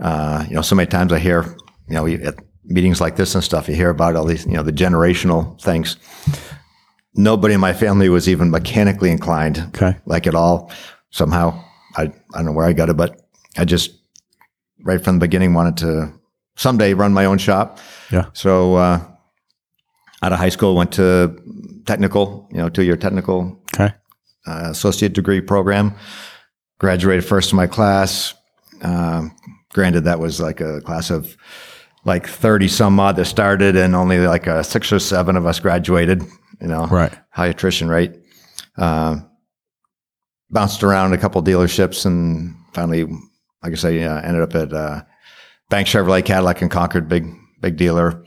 Uh, 0.01 0.45
you 0.49 0.55
know, 0.55 0.63
so 0.63 0.75
many 0.75 0.87
times 0.89 1.13
I 1.13 1.19
hear, 1.19 1.43
you 1.89 1.95
know, 1.95 2.07
at 2.07 2.37
meetings 2.65 3.01
like 3.01 3.17
this 3.17 3.35
and 3.35 3.45
stuff, 3.45 3.69
you 3.69 3.75
hear 3.75 3.91
about 3.91 4.17
all 4.17 4.25
these, 4.25 4.47
you 4.47 4.53
know, 4.53 4.63
the 4.63 4.73
generational 4.73 5.61
things. 5.61 5.97
Nobody 7.15 7.55
in 7.55 7.61
my 7.61 7.73
family 7.75 8.09
was 8.09 8.29
even 8.29 8.51
mechanically 8.51 9.11
inclined, 9.11 9.59
Okay. 9.75 9.97
like 10.07 10.27
at 10.27 10.35
all. 10.35 10.71
Somehow, 11.11 11.63
I, 11.97 12.03
I 12.03 12.09
don't 12.35 12.47
know 12.47 12.53
where 12.53 12.67
I 12.67 12.73
got 12.73 12.89
it, 12.89 12.97
but 12.97 13.28
I 13.59 13.65
just, 13.65 13.91
right 14.85 15.03
from 15.03 15.17
the 15.19 15.27
beginning, 15.27 15.53
wanted 15.55 15.77
to 15.79 16.13
someday 16.57 16.95
run 16.95 17.13
my 17.13 17.25
own 17.27 17.39
shop. 17.39 17.79
Yeah. 18.11 18.27
So, 18.33 18.77
uh, 18.77 19.01
out 20.23 20.33
of 20.33 20.39
high 20.39 20.49
school, 20.49 20.75
went 20.75 20.93
to 20.93 21.37
technical, 21.87 22.49
you 22.51 22.59
know, 22.59 22.69
two 22.69 22.83
year 22.83 22.97
technical 22.97 23.61
Okay. 23.75 23.93
uh, 24.47 24.69
associate 24.71 25.13
degree 25.13 25.41
program. 25.41 25.95
Graduated 26.79 27.25
first 27.25 27.51
in 27.53 27.57
my 27.57 27.67
class. 27.67 28.35
Um, 28.83 29.35
granted, 29.73 30.05
that 30.05 30.19
was 30.21 30.41
like 30.41 30.61
a 30.61 30.81
class 30.81 31.11
of 31.11 31.37
like 32.05 32.27
30 32.29 32.69
some 32.69 32.99
odd 33.01 33.17
that 33.17 33.25
started, 33.27 33.77
and 33.77 33.95
only 33.97 34.19
like 34.21 34.47
uh, 34.47 34.63
six 34.63 34.93
or 34.93 34.99
seven 35.01 35.37
of 35.37 35.47
us 35.47 35.59
graduated, 35.61 36.23
you 36.61 36.69
know, 36.69 36.87
Right. 36.87 37.13
high 37.31 37.49
attrition 37.49 37.89
rate. 37.89 38.15
Um 38.77 39.25
bounced 40.51 40.83
around 40.83 41.13
a 41.13 41.19
couple 41.19 41.43
dealerships 41.43 42.07
and 42.07 42.55
finally, 42.73 43.07
like 43.63 43.73
I 43.73 43.77
say, 43.77 44.03
uh, 44.05 44.21
ended 44.21 44.43
up 44.43 44.55
at 44.55 44.73
uh, 44.73 45.03
Banks 45.69 45.91
Chevrolet 45.91 46.25
Cadillac 46.25 46.63
in 46.63 46.69
Concord, 46.69 47.09
big, 47.09 47.27
big 47.61 47.77
dealer. 47.77 48.25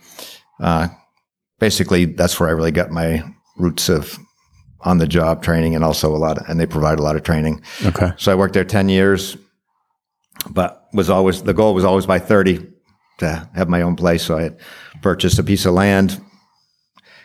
Uh, 0.60 0.90
basically, 1.60 2.06
that's 2.06 2.40
where 2.40 2.50
I 2.50 2.54
really 2.54 2.72
got 2.72 2.92
my 2.92 3.24
roots 3.58 3.90
of 3.90 4.18
on 4.82 4.98
the 4.98 5.08
job 5.08 5.44
training 5.44 5.76
and 5.76 5.84
also 5.84 6.14
a 6.16 6.18
lot 6.18 6.38
of, 6.40 6.50
and 6.50 6.60
they 6.60 6.66
provide 6.66 7.00
a 7.00 7.04
lot 7.04 7.16
of 7.16 7.24
training. 7.24 7.62
Okay. 7.86 8.12
So 8.18 8.32
I 8.32 8.36
worked 8.36 8.54
there 8.54 8.64
10 8.64 8.90
years, 8.90 9.38
but 10.50 10.88
was 10.94 11.10
always, 11.10 11.44
the 11.44 11.54
goal 11.54 11.74
was 11.74 11.86
always 11.86 12.06
by 12.06 12.20
30 12.20 12.68
to 13.20 13.50
have 13.54 13.70
my 13.70 13.84
own 13.84 13.96
place. 13.96 14.24
So 14.24 14.38
I 14.38 14.44
had 14.44 14.60
purchased 15.02 15.38
a 15.40 15.44
piece 15.44 15.66
of 15.66 15.74
land, 15.74 16.20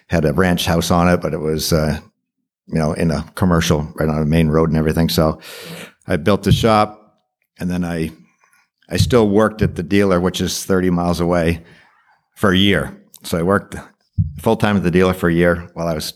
had 0.09 0.25
a 0.25 0.33
ranch 0.33 0.67
house 0.67 0.91
on 0.91 1.09
it, 1.09 1.21
but 1.21 1.33
it 1.33 1.39
was, 1.39 1.73
uh, 1.73 1.99
you 2.67 2.79
know, 2.79 2.93
in 2.93 3.11
a 3.11 3.23
commercial 3.35 3.91
right 3.95 4.09
on 4.09 4.21
a 4.21 4.27
main 4.27 4.49
road 4.49 4.69
and 4.69 4.79
everything. 4.79 5.09
So 5.09 5.41
I 6.07 6.17
built 6.17 6.43
the 6.43 6.53
shop 6.53 7.06
and 7.59 7.71
then 7.71 7.85
I, 7.85 8.13
I 8.89 8.97
still 8.97 9.29
worked 9.29 9.63
at 9.63 9.75
the 9.77 9.83
dealer, 9.83 10.21
which 10.21 10.41
is 10.41 10.65
30 10.65 10.91
miles 10.91 11.21
away 11.21 11.63
for 12.37 12.51
a 12.53 12.57
year. 12.57 13.01
So 13.23 13.39
I 13.39 13.43
worked 13.43 13.75
full 14.41 14.57
time 14.57 14.77
at 14.77 14.83
the 14.83 14.91
dealer 14.91 15.15
for 15.15 15.29
a 15.29 15.35
year 15.35 15.69
while 15.75 15.89
I 15.89 15.95
was 15.95 16.13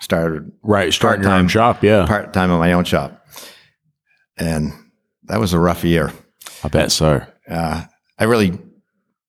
started 0.00 0.50
Right. 0.62 0.92
Starting 0.92 1.22
your 1.24 1.32
own 1.32 1.48
shop. 1.48 1.82
Yeah. 1.82 2.06
part 2.06 2.32
time 2.32 2.50
in 2.50 2.58
my 2.58 2.72
own 2.72 2.84
shop. 2.84 3.26
And 4.36 4.72
that 5.24 5.40
was 5.40 5.52
a 5.52 5.58
rough 5.58 5.84
year. 5.84 6.12
I 6.62 6.68
bet 6.68 6.92
so. 6.92 7.22
Uh, 7.48 7.84
I 8.18 8.24
really 8.24 8.58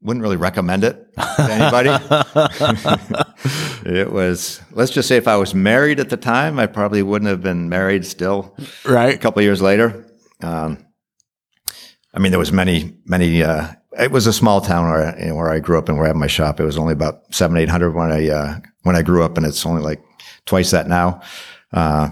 wouldn't 0.01 0.21
really 0.23 0.37
recommend 0.37 0.83
it 0.83 1.13
to 1.15 1.41
anybody. 1.51 1.89
it 3.85 4.11
was, 4.11 4.61
let's 4.71 4.91
just 4.91 5.07
say 5.07 5.17
if 5.17 5.27
I 5.27 5.35
was 5.37 5.53
married 5.55 5.99
at 5.99 6.09
the 6.09 6.17
time, 6.17 6.59
I 6.59 6.67
probably 6.67 7.01
wouldn't 7.03 7.29
have 7.29 7.41
been 7.41 7.69
married 7.69 8.05
still 8.05 8.55
Right. 8.85 9.15
a 9.15 9.17
couple 9.17 9.39
of 9.39 9.43
years 9.45 9.61
later. 9.61 10.05
Um, 10.41 10.85
I 12.17 12.19
mean, 12.19 12.31
there 12.31 12.39
was 12.39 12.51
many, 12.51 12.97
many, 13.05 13.43
uh, 13.43 13.67
it 13.99 14.09
was 14.09 14.25
a 14.25 14.33
small 14.33 14.59
town 14.59 14.89
where, 14.89 15.15
I- 15.15 15.19
you 15.19 15.25
know, 15.27 15.35
where 15.35 15.51
I 15.51 15.59
grew 15.59 15.77
up 15.77 15.87
and 15.87 15.97
where 15.97 16.05
I 16.05 16.09
had 16.09 16.15
my 16.15 16.25
shop. 16.25 16.59
It 16.59 16.65
was 16.65 16.75
only 16.77 16.93
about 16.93 17.21
seven, 17.31 17.57
eight 17.57 17.69
hundred 17.69 17.91
when 17.93 18.11
I, 18.11 18.27
uh, 18.29 18.59
when 18.81 18.95
I 18.95 19.03
grew 19.03 19.21
up 19.23 19.37
and 19.37 19.45
it's 19.45 19.63
only 19.67 19.83
like 19.83 20.01
twice 20.47 20.71
that 20.71 20.87
now. 20.87 21.21
Uh, 21.71 22.09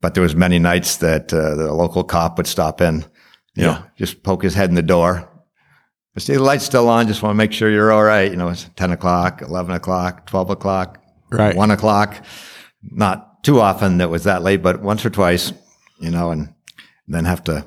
but 0.00 0.14
there 0.14 0.22
was 0.22 0.34
many 0.34 0.58
nights 0.58 0.96
that, 0.96 1.30
uh, 1.34 1.54
the 1.54 1.70
local 1.70 2.02
cop 2.02 2.38
would 2.38 2.46
stop 2.46 2.80
in, 2.80 3.04
you 3.54 3.64
Yeah. 3.64 3.66
know, 3.66 3.78
just 3.98 4.22
poke 4.22 4.42
his 4.42 4.54
head 4.54 4.70
in 4.70 4.74
the 4.74 4.80
door. 4.82 5.28
See, 6.18 6.32
the 6.32 6.42
light's 6.42 6.64
still 6.64 6.88
on. 6.88 7.06
Just 7.06 7.22
want 7.22 7.32
to 7.34 7.38
make 7.38 7.52
sure 7.52 7.70
you're 7.70 7.92
all 7.92 8.04
right. 8.04 8.30
You 8.30 8.36
know, 8.38 8.48
it's 8.48 8.70
10 8.76 8.90
o'clock, 8.92 9.42
11 9.42 9.74
o'clock, 9.74 10.26
12 10.26 10.48
o'clock, 10.48 10.98
Right. 11.30 11.54
one 11.54 11.70
o'clock. 11.70 12.24
Not 12.82 13.42
too 13.44 13.60
often 13.60 13.98
that 13.98 14.08
was 14.08 14.24
that 14.24 14.42
late, 14.42 14.62
but 14.62 14.80
once 14.82 15.04
or 15.04 15.10
twice, 15.10 15.52
you 16.00 16.10
know, 16.10 16.30
and 16.30 16.54
then 17.06 17.26
have 17.26 17.44
to 17.44 17.66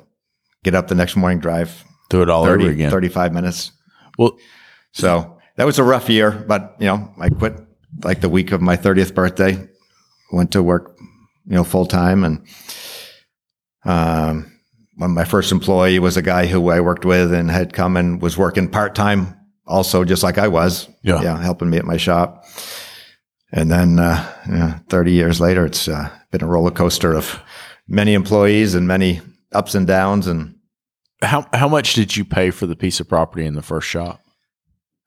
get 0.66 0.74
up 0.74 0.88
the 0.88 0.96
next 0.96 1.14
morning, 1.14 1.38
drive 1.38 1.84
Do 2.10 2.22
it 2.22 2.28
all 2.28 2.44
30, 2.44 2.64
over 2.64 2.72
again. 2.72 2.90
35 2.90 3.32
minutes. 3.32 3.70
Well, 4.18 4.36
So 4.92 5.38
that 5.54 5.64
was 5.64 5.78
a 5.78 5.84
rough 5.84 6.08
year, 6.10 6.32
but 6.32 6.74
you 6.80 6.86
know, 6.86 7.14
I 7.20 7.28
quit 7.30 7.54
like 8.02 8.20
the 8.20 8.28
week 8.28 8.50
of 8.50 8.60
my 8.60 8.76
30th 8.76 9.14
birthday, 9.14 9.68
went 10.32 10.50
to 10.52 10.62
work, 10.64 10.96
you 11.46 11.54
know, 11.54 11.62
full 11.62 11.86
time. 11.86 12.24
And, 12.24 12.46
um, 13.84 14.52
when 14.96 15.12
my 15.12 15.24
first 15.24 15.52
employee 15.52 16.00
was 16.00 16.16
a 16.16 16.22
guy 16.22 16.46
who 16.46 16.70
I 16.70 16.80
worked 16.80 17.04
with 17.04 17.32
and 17.32 17.48
had 17.50 17.72
come 17.72 17.96
and 17.96 18.20
was 18.20 18.36
working 18.36 18.68
part 18.68 18.94
time 18.96 19.36
also, 19.66 20.04
just 20.04 20.22
like 20.24 20.38
I 20.38 20.48
was. 20.48 20.88
Yeah. 21.02 21.22
Yeah. 21.22 21.40
Helping 21.40 21.70
me 21.70 21.76
at 21.76 21.84
my 21.84 21.96
shop. 21.96 22.44
And 23.52 23.70
then, 23.70 23.98
uh, 24.00 24.26
yeah, 24.48 24.78
30 24.88 25.12
years 25.12 25.40
later, 25.40 25.64
it's 25.64 25.86
uh, 25.86 26.10
been 26.32 26.42
a 26.42 26.46
roller 26.46 26.72
coaster 26.72 27.12
of 27.14 27.40
many 27.86 28.14
employees 28.14 28.74
and 28.74 28.88
many 28.88 29.20
ups 29.52 29.74
and 29.76 29.86
downs. 29.86 30.26
And 30.26 30.55
how 31.22 31.46
how 31.52 31.68
much 31.68 31.94
did 31.94 32.16
you 32.16 32.24
pay 32.24 32.50
for 32.50 32.66
the 32.66 32.76
piece 32.76 33.00
of 33.00 33.08
property 33.08 33.46
in 33.46 33.54
the 33.54 33.62
first 33.62 33.88
shop? 33.88 34.20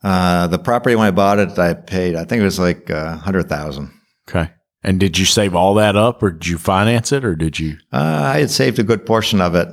Uh, 0.03 0.47
the 0.47 0.59
property 0.59 0.95
when 0.95 1.07
I 1.07 1.11
bought 1.11 1.39
it, 1.39 1.57
I 1.59 1.73
paid. 1.73 2.15
I 2.15 2.23
think 2.23 2.41
it 2.41 2.45
was 2.45 2.59
like 2.59 2.89
a 2.89 3.15
hundred 3.17 3.49
thousand. 3.49 3.91
Okay. 4.29 4.51
And 4.81 4.99
did 4.99 5.17
you 5.17 5.25
save 5.25 5.55
all 5.55 5.73
that 5.73 5.97
up, 5.97 6.23
or 6.23 6.31
did 6.31 6.47
you 6.47 6.57
finance 6.57 7.11
it, 7.11 7.25
or 7.25 7.35
did 7.35 7.59
you? 7.59 7.77
Uh, 7.91 8.31
I 8.33 8.39
had 8.39 8.49
saved 8.49 8.79
a 8.79 8.83
good 8.83 9.05
portion 9.05 9.41
of 9.41 9.55
it. 9.55 9.67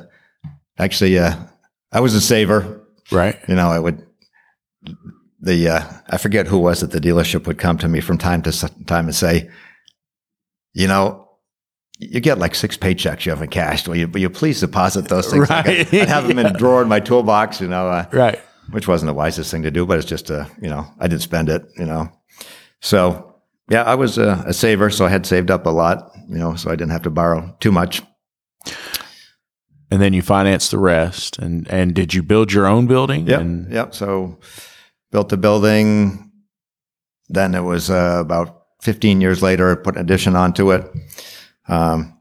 Actually, 0.79 1.19
uh, 1.19 1.37
I 1.93 2.01
was 2.01 2.15
a 2.15 2.21
saver. 2.21 2.85
Right. 3.13 3.39
You 3.49 3.55
know, 3.55 3.69
I 3.69 3.79
would. 3.79 4.05
The 5.41 5.69
uh, 5.69 5.93
I 6.09 6.17
forget 6.19 6.49
who 6.49 6.59
was 6.59 6.83
at 6.83 6.91
the 6.91 7.01
dealership 7.01 7.47
would 7.47 7.59
come 7.59 7.79
to 7.79 7.89
me 7.89 8.01
from 8.01 8.19
time 8.19 8.43
to 8.43 8.85
time 8.87 9.07
and 9.07 9.15
say, 9.15 9.49
you 10.73 10.89
know, 10.89 11.26
you 11.99 12.21
get 12.21 12.39
like 12.39 12.55
six 12.55 12.77
paychecks 12.77 13.25
you 13.25 13.31
haven't 13.31 13.51
cashed. 13.51 13.89
Will 13.89 13.97
you, 13.97 14.09
will 14.09 14.21
you 14.21 14.31
please 14.31 14.61
deposit 14.61 15.09
those 15.09 15.31
things? 15.31 15.49
Like, 15.49 15.67
Right. 15.67 15.95
I'd 15.95 16.09
have 16.09 16.29
them 16.29 16.39
in 16.39 16.47
a 16.47 16.53
drawer 16.53 16.83
in 16.83 16.89
my 16.89 17.01
toolbox. 17.01 17.61
You 17.61 17.69
know, 17.69 17.89
uh, 17.89 18.07
Right. 18.13 18.39
which 18.71 18.87
wasn't 18.89 19.09
the 19.09 19.15
wisest 19.15 19.51
thing 19.51 19.63
to 19.63 19.71
do, 19.71 19.87
but 19.87 19.99
it's 19.99 20.07
just 20.09 20.29
a, 20.31 20.49
you 20.61 20.69
know, 20.69 20.87
I 21.01 21.09
didn't 21.09 21.23
spend 21.23 21.49
it, 21.49 21.63
you 21.79 21.87
know. 21.87 22.09
So, 22.83 23.35
yeah, 23.71 23.83
I 23.83 23.95
was 23.95 24.19
a, 24.19 24.45
a 24.47 24.53
saver, 24.53 24.91
so 24.91 25.07
I 25.07 25.09
had 25.09 25.25
saved 25.27 25.51
up 25.51 25.67
a 25.67 25.71
lot, 25.71 26.11
you 26.29 26.37
know, 26.39 26.55
so 26.55 26.71
I 26.71 26.77
didn't 26.77 26.93
have 26.93 27.03
to 27.03 27.11
borrow 27.11 27.57
too 27.61 27.73
much. 27.73 28.03
And 29.91 30.03
then 30.03 30.13
you 30.13 30.23
financed 30.23 30.71
the 30.73 30.79
rest. 30.79 31.39
And 31.39 31.67
and 31.69 31.95
did 31.95 32.13
you 32.13 32.23
build 32.23 32.53
your 32.53 32.67
own 32.67 32.87
building? 32.87 33.27
Yeah, 33.27 33.41
And 33.41 33.73
Yep. 33.73 33.95
So, 33.95 34.39
built 35.13 35.29
the 35.29 35.37
building. 35.37 36.31
Then 37.29 37.55
it 37.55 37.61
was 37.63 37.89
uh, 37.91 38.19
about 38.21 38.63
15 38.83 39.21
years 39.21 39.43
later, 39.43 39.75
put 39.77 39.95
an 39.97 40.01
addition 40.03 40.37
onto 40.37 40.71
it. 40.73 40.85
Um, 41.69 42.21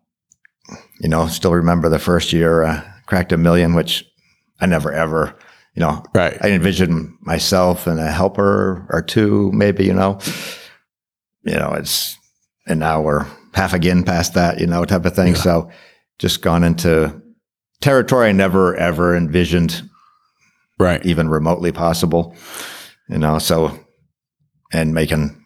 you 1.00 1.10
know, 1.10 1.28
still 1.28 1.54
remember 1.54 1.90
the 1.90 2.00
first 2.00 2.34
year, 2.34 2.64
uh, 2.64 2.82
cracked 3.06 3.32
a 3.32 3.38
million, 3.38 3.74
which 3.74 4.06
I 4.60 4.66
never 4.66 4.92
ever, 4.92 5.36
you 5.76 5.82
know, 5.82 6.04
right. 6.14 6.38
I 6.42 6.52
envisioned 6.52 7.18
myself 7.22 7.88
and 7.88 8.00
a 8.00 8.12
helper 8.12 8.88
or 8.90 9.02
two, 9.02 9.52
maybe, 9.52 9.86
you 9.86 9.94
know. 9.94 10.20
You 11.44 11.56
know, 11.56 11.74
it's 11.74 12.18
and 12.66 12.80
now 12.80 13.02
we're 13.02 13.28
half 13.54 13.74
again 13.74 14.04
past 14.04 14.34
that, 14.34 14.60
you 14.60 14.68
know, 14.68 14.86
type 14.86 15.06
of 15.06 15.16
thing. 15.16 15.36
Yeah. 15.36 15.42
So 15.42 15.72
just 16.18 16.42
gone 16.42 16.64
into 16.64 17.22
territory 17.82 18.30
I 18.30 18.32
never 18.32 18.76
ever 18.76 19.16
envisioned 19.16 19.88
right. 20.80 21.06
even 21.06 21.30
remotely 21.30 21.72
possible. 21.72 22.36
You 23.10 23.20
know, 23.20 23.38
so 23.38 23.80
and 24.74 24.94
making 24.94 25.44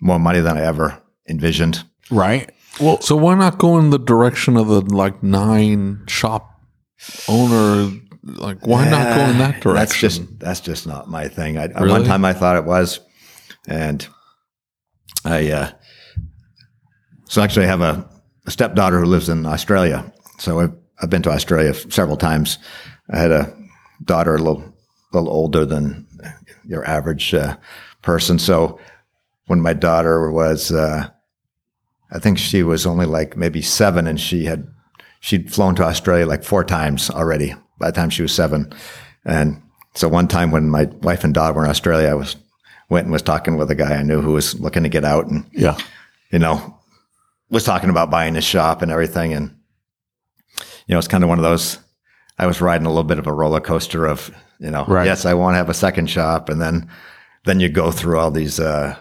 more 0.00 0.18
money 0.18 0.40
than 0.40 0.56
I 0.56 0.62
ever 0.62 1.02
envisioned. 1.28 1.84
Right. 2.10 2.50
Well, 2.80 3.00
So 3.00 3.16
why 3.16 3.34
not 3.34 3.58
go 3.58 3.78
in 3.78 3.90
the 3.90 3.98
direction 3.98 4.56
of 4.56 4.68
the 4.68 4.80
like 4.82 5.22
nine 5.22 6.04
shop 6.06 6.60
owner? 7.28 7.90
Like 8.22 8.66
why 8.66 8.88
not 8.88 9.16
go 9.16 9.22
in 9.30 9.38
that 9.38 9.60
direction? 9.60 9.74
That's 9.74 9.96
just 9.98 10.38
that's 10.38 10.60
just 10.60 10.86
not 10.86 11.08
my 11.08 11.28
thing. 11.28 11.56
I, 11.58 11.66
Really? 11.66 11.88
one 11.90 12.04
time 12.04 12.24
I 12.24 12.32
thought 12.34 12.56
it 12.56 12.64
was, 12.64 13.00
and 13.66 14.06
I 15.24 15.50
uh, 15.50 15.70
so 17.24 17.42
actually 17.42 17.66
I 17.66 17.68
have 17.68 17.80
a, 17.80 18.08
a 18.46 18.50
stepdaughter 18.50 19.00
who 19.00 19.06
lives 19.06 19.28
in 19.28 19.46
Australia. 19.46 20.12
So 20.38 20.60
I've 20.60 20.74
I've 21.02 21.10
been 21.10 21.22
to 21.22 21.30
Australia 21.30 21.72
several 21.74 22.16
times. 22.16 22.58
I 23.10 23.18
had 23.18 23.30
a 23.32 23.56
daughter 24.04 24.34
a 24.34 24.38
little 24.38 24.64
little 25.12 25.30
older 25.30 25.64
than 25.64 26.06
your 26.66 26.84
average 26.86 27.34
uh, 27.34 27.56
person. 28.02 28.38
So 28.38 28.78
when 29.46 29.60
my 29.60 29.72
daughter 29.72 30.30
was, 30.30 30.70
uh, 30.70 31.08
I 32.12 32.18
think 32.18 32.38
she 32.38 32.62
was 32.62 32.86
only 32.86 33.06
like 33.06 33.36
maybe 33.36 33.62
seven, 33.62 34.06
and 34.06 34.20
she 34.20 34.44
had 34.44 34.66
she'd 35.20 35.52
flown 35.52 35.74
to 35.76 35.84
Australia 35.84 36.26
like 36.26 36.42
four 36.44 36.64
times 36.64 37.10
already 37.10 37.54
by 37.78 37.90
the 37.90 37.96
time 37.96 38.10
she 38.10 38.22
was 38.22 38.34
seven. 38.34 38.72
And 39.24 39.62
so 39.94 40.08
one 40.08 40.28
time 40.28 40.50
when 40.50 40.70
my 40.70 40.84
wife 41.02 41.24
and 41.24 41.34
daughter 41.34 41.54
were 41.54 41.64
in 41.64 41.70
Australia, 41.70 42.08
I 42.08 42.14
was 42.14 42.36
went 42.88 43.04
and 43.04 43.12
was 43.12 43.22
talking 43.22 43.56
with 43.56 43.70
a 43.70 43.74
guy 43.74 43.94
I 43.94 44.02
knew 44.02 44.20
who 44.20 44.32
was 44.32 44.58
looking 44.58 44.82
to 44.82 44.88
get 44.88 45.04
out 45.04 45.28
and, 45.28 45.48
yeah. 45.52 45.78
you 46.30 46.38
know, 46.40 46.76
was 47.48 47.64
talking 47.64 47.88
about 47.88 48.10
buying 48.10 48.36
a 48.36 48.40
shop 48.40 48.82
and 48.82 48.90
everything. 48.90 49.32
And, 49.32 49.56
you 50.86 50.94
know, 50.94 50.98
it's 50.98 51.08
kind 51.08 51.22
of 51.22 51.28
one 51.28 51.38
of 51.38 51.44
those, 51.44 51.78
I 52.38 52.46
was 52.46 52.60
riding 52.60 52.86
a 52.86 52.90
little 52.90 53.04
bit 53.04 53.20
of 53.20 53.28
a 53.28 53.32
roller 53.32 53.60
coaster 53.60 54.06
of, 54.06 54.34
you 54.58 54.70
know, 54.70 54.84
Right. 54.86 55.06
yes, 55.06 55.24
I 55.24 55.34
want 55.34 55.54
to 55.54 55.58
have 55.58 55.68
a 55.68 55.74
second 55.74 56.10
shop. 56.10 56.48
And 56.48 56.60
then, 56.60 56.90
then 57.44 57.60
you 57.60 57.68
go 57.68 57.92
through 57.92 58.18
all 58.18 58.32
these, 58.32 58.58
uh, 58.58 58.96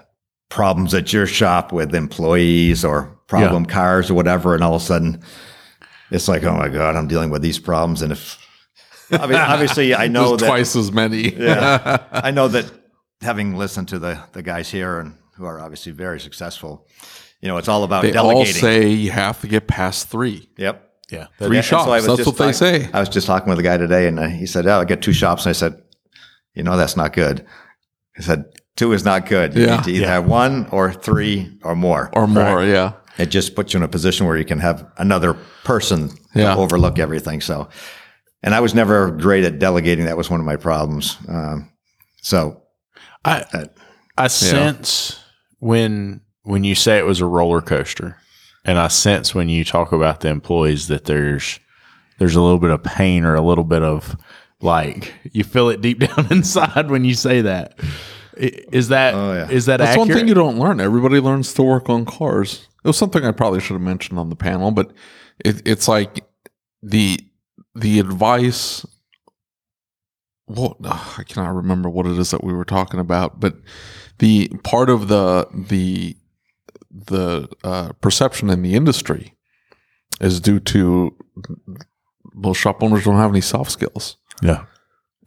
problems 0.49 0.93
at 0.93 1.13
your 1.13 1.27
shop 1.27 1.71
with 1.71 1.93
employees 1.95 2.83
or 2.83 3.15
problem 3.27 3.65
cars 3.65 4.09
or 4.09 4.15
whatever. 4.15 4.55
And 4.55 4.63
all 4.63 4.75
of 4.75 4.81
a 4.81 4.85
sudden 4.85 5.21
it's 6.11 6.27
like, 6.27 6.43
oh 6.43 6.57
my 6.57 6.69
God, 6.69 6.95
I'm 6.95 7.07
dealing 7.07 7.29
with 7.29 7.41
these 7.41 7.59
problems. 7.59 8.01
And 8.01 8.11
if, 8.11 8.37
obvi- 9.11 9.39
obviously 9.47 9.93
I 9.95 10.07
know 10.07 10.35
that 10.35 10.47
twice 10.47 10.75
as 10.75 10.91
many. 10.91 11.33
yeah. 11.37 12.03
I 12.11 12.31
know 12.31 12.47
that 12.47 12.71
having 13.21 13.55
listened 13.55 13.89
to 13.89 13.99
the, 13.99 14.21
the 14.33 14.41
guys 14.41 14.69
here 14.69 14.99
and 14.99 15.17
who 15.35 15.45
are 15.45 15.59
obviously 15.59 15.91
very 15.91 16.19
successful, 16.19 16.87
you 17.41 17.47
know, 17.47 17.57
it's 17.57 17.67
all 17.67 17.83
about 17.83 18.01
they 18.01 18.15
all 18.15 18.45
say 18.45 18.89
you 18.89 19.11
have 19.11 19.39
to 19.41 19.47
get 19.47 19.67
past 19.67 20.09
three. 20.09 20.49
yep. 20.57 20.85
Yeah. 21.11 21.25
Three 21.39 21.57
And 21.57 21.65
shops. 21.65 21.87
I 21.87 21.95
was 21.95 22.05
That's 22.05 22.25
what 22.27 22.37
they 22.37 22.51
say. 22.51 22.87
I 22.93 22.99
was 22.99 23.09
just 23.09 23.25
talking 23.25 23.49
with 23.49 23.57
a 23.57 23.63
guy 23.63 23.77
today 23.77 24.07
and 24.07 24.19
uh, 24.19 24.27
he 24.27 24.45
said, 24.45 24.67
oh, 24.67 24.79
I 24.79 24.85
get 24.85 25.01
two 25.01 25.13
shops. 25.13 25.45
And 25.45 25.49
I 25.49 25.53
said, 25.53 25.81
you 26.53 26.61
know, 26.61 26.77
that's 26.77 26.95
not 26.95 27.13
good. 27.13 27.45
He 28.15 28.21
said, 28.21 28.45
two 28.79 28.93
is 28.93 29.03
not 29.05 29.25
good. 29.27 29.53
You 29.55 29.65
Yeah. 29.65 29.75
need 29.75 29.83
to 29.83 29.91
either 29.91 30.05
Yeah. 30.05 30.13
have 30.13 30.25
one 30.25 30.67
or 30.71 30.91
three 30.93 31.57
or 31.63 31.75
more. 31.75 32.09
Or 32.13 32.27
more, 32.27 32.63
yeah. 32.63 32.93
it 33.17 33.27
just 33.29 33.55
puts 33.55 33.73
you 33.73 33.77
in 33.77 33.83
a 33.83 33.87
position 33.87 34.25
where 34.25 34.37
you 34.37 34.45
can 34.45 34.59
have 34.59 34.85
another 34.97 35.35
person 35.63 36.09
Yeah. 36.33 36.53
to 36.55 36.59
overlook 36.61 36.97
everything. 36.99 37.41
So, 37.41 37.67
and 38.41 38.55
I 38.55 38.59
was 38.61 38.73
never 38.73 39.11
great 39.11 39.43
at 39.43 39.59
delegating. 39.59 40.05
That 40.05 40.17
was 40.17 40.29
one 40.29 40.39
of 40.39 40.45
my 40.45 40.55
problems. 40.55 41.17
Um, 41.27 41.69
so 42.21 42.61
I 43.25 43.43
Uh, 43.53 43.65
I 44.17 44.27
sense 44.27 45.19
when 45.59 46.21
when 46.43 46.63
you 46.63 46.73
say 46.75 46.97
it 46.97 47.05
was 47.05 47.19
a 47.21 47.25
roller 47.25 47.61
coaster, 47.61 48.15
and 48.65 48.79
I 48.79 48.87
sense 48.87 49.35
when 49.35 49.49
you 49.49 49.63
talk 49.65 49.91
about 49.91 50.21
the 50.21 50.29
employees 50.29 50.87
that 50.87 51.03
there's 51.05 51.59
there's 52.17 52.35
a 52.35 52.41
little 52.41 52.59
bit 52.59 52.71
of 52.71 52.83
pain 52.83 53.23
or 53.25 53.35
a 53.35 53.41
little 53.41 53.63
bit 53.65 53.83
of 53.83 54.15
like 54.61 55.13
you 55.31 55.43
feel 55.43 55.69
it 55.69 55.81
deep 55.81 55.99
down 56.07 56.27
inside 56.31 56.89
when 56.89 57.03
you 57.05 57.13
say 57.13 57.41
that. 57.41 57.77
I- 58.39 58.63
Is 58.71 58.87
that 58.89 59.13
Oh, 59.13 59.33
yeah. 59.33 59.49
is 59.49 59.65
that 59.65 59.77
That's 59.77 59.91
accurate? 59.91 60.07
one 60.09 60.17
thing 60.17 60.27
you 60.27 60.33
don't 60.33 60.57
learn. 60.59 60.79
Everybody 60.79 61.19
learns 61.19 61.53
to 61.55 61.63
work 61.63 61.89
on 61.89 62.05
cars. 62.05 62.67
It 62.83 62.87
was 62.87 62.97
something 62.97 63.25
I 63.25 63.31
probably 63.31 63.59
should 63.59 63.73
have 63.73 63.81
mentioned 63.81 64.17
on 64.17 64.29
the 64.29 64.35
panel, 64.35 64.71
but 64.71 64.91
it, 65.43 65.61
it's 65.67 65.87
like 65.87 66.25
the 66.81 67.19
the 67.75 67.99
advice. 67.99 68.85
Well, 70.47 70.77
ugh, 70.83 71.15
I 71.19 71.23
cannot 71.23 71.53
remember 71.53 71.89
what 71.89 72.05
it 72.07 72.17
is 72.17 72.31
that 72.31 72.43
we 72.43 72.53
were 72.53 72.65
talking 72.65 72.99
about, 72.99 73.39
but 73.39 73.55
the 74.19 74.47
part 74.63 74.89
of 74.89 75.07
the 75.09 75.47
the 75.53 76.15
the 76.91 77.47
uh, 77.63 77.91
perception 78.01 78.49
in 78.49 78.61
the 78.63 78.73
industry 78.73 79.35
is 80.21 80.39
due 80.39 80.59
to 80.59 81.15
most 82.33 82.57
shop 82.57 82.81
owners 82.81 83.03
don't 83.03 83.15
have 83.17 83.29
any 83.31 83.41
soft 83.41 83.71
skills. 83.71 84.17
yeah. 84.41 84.65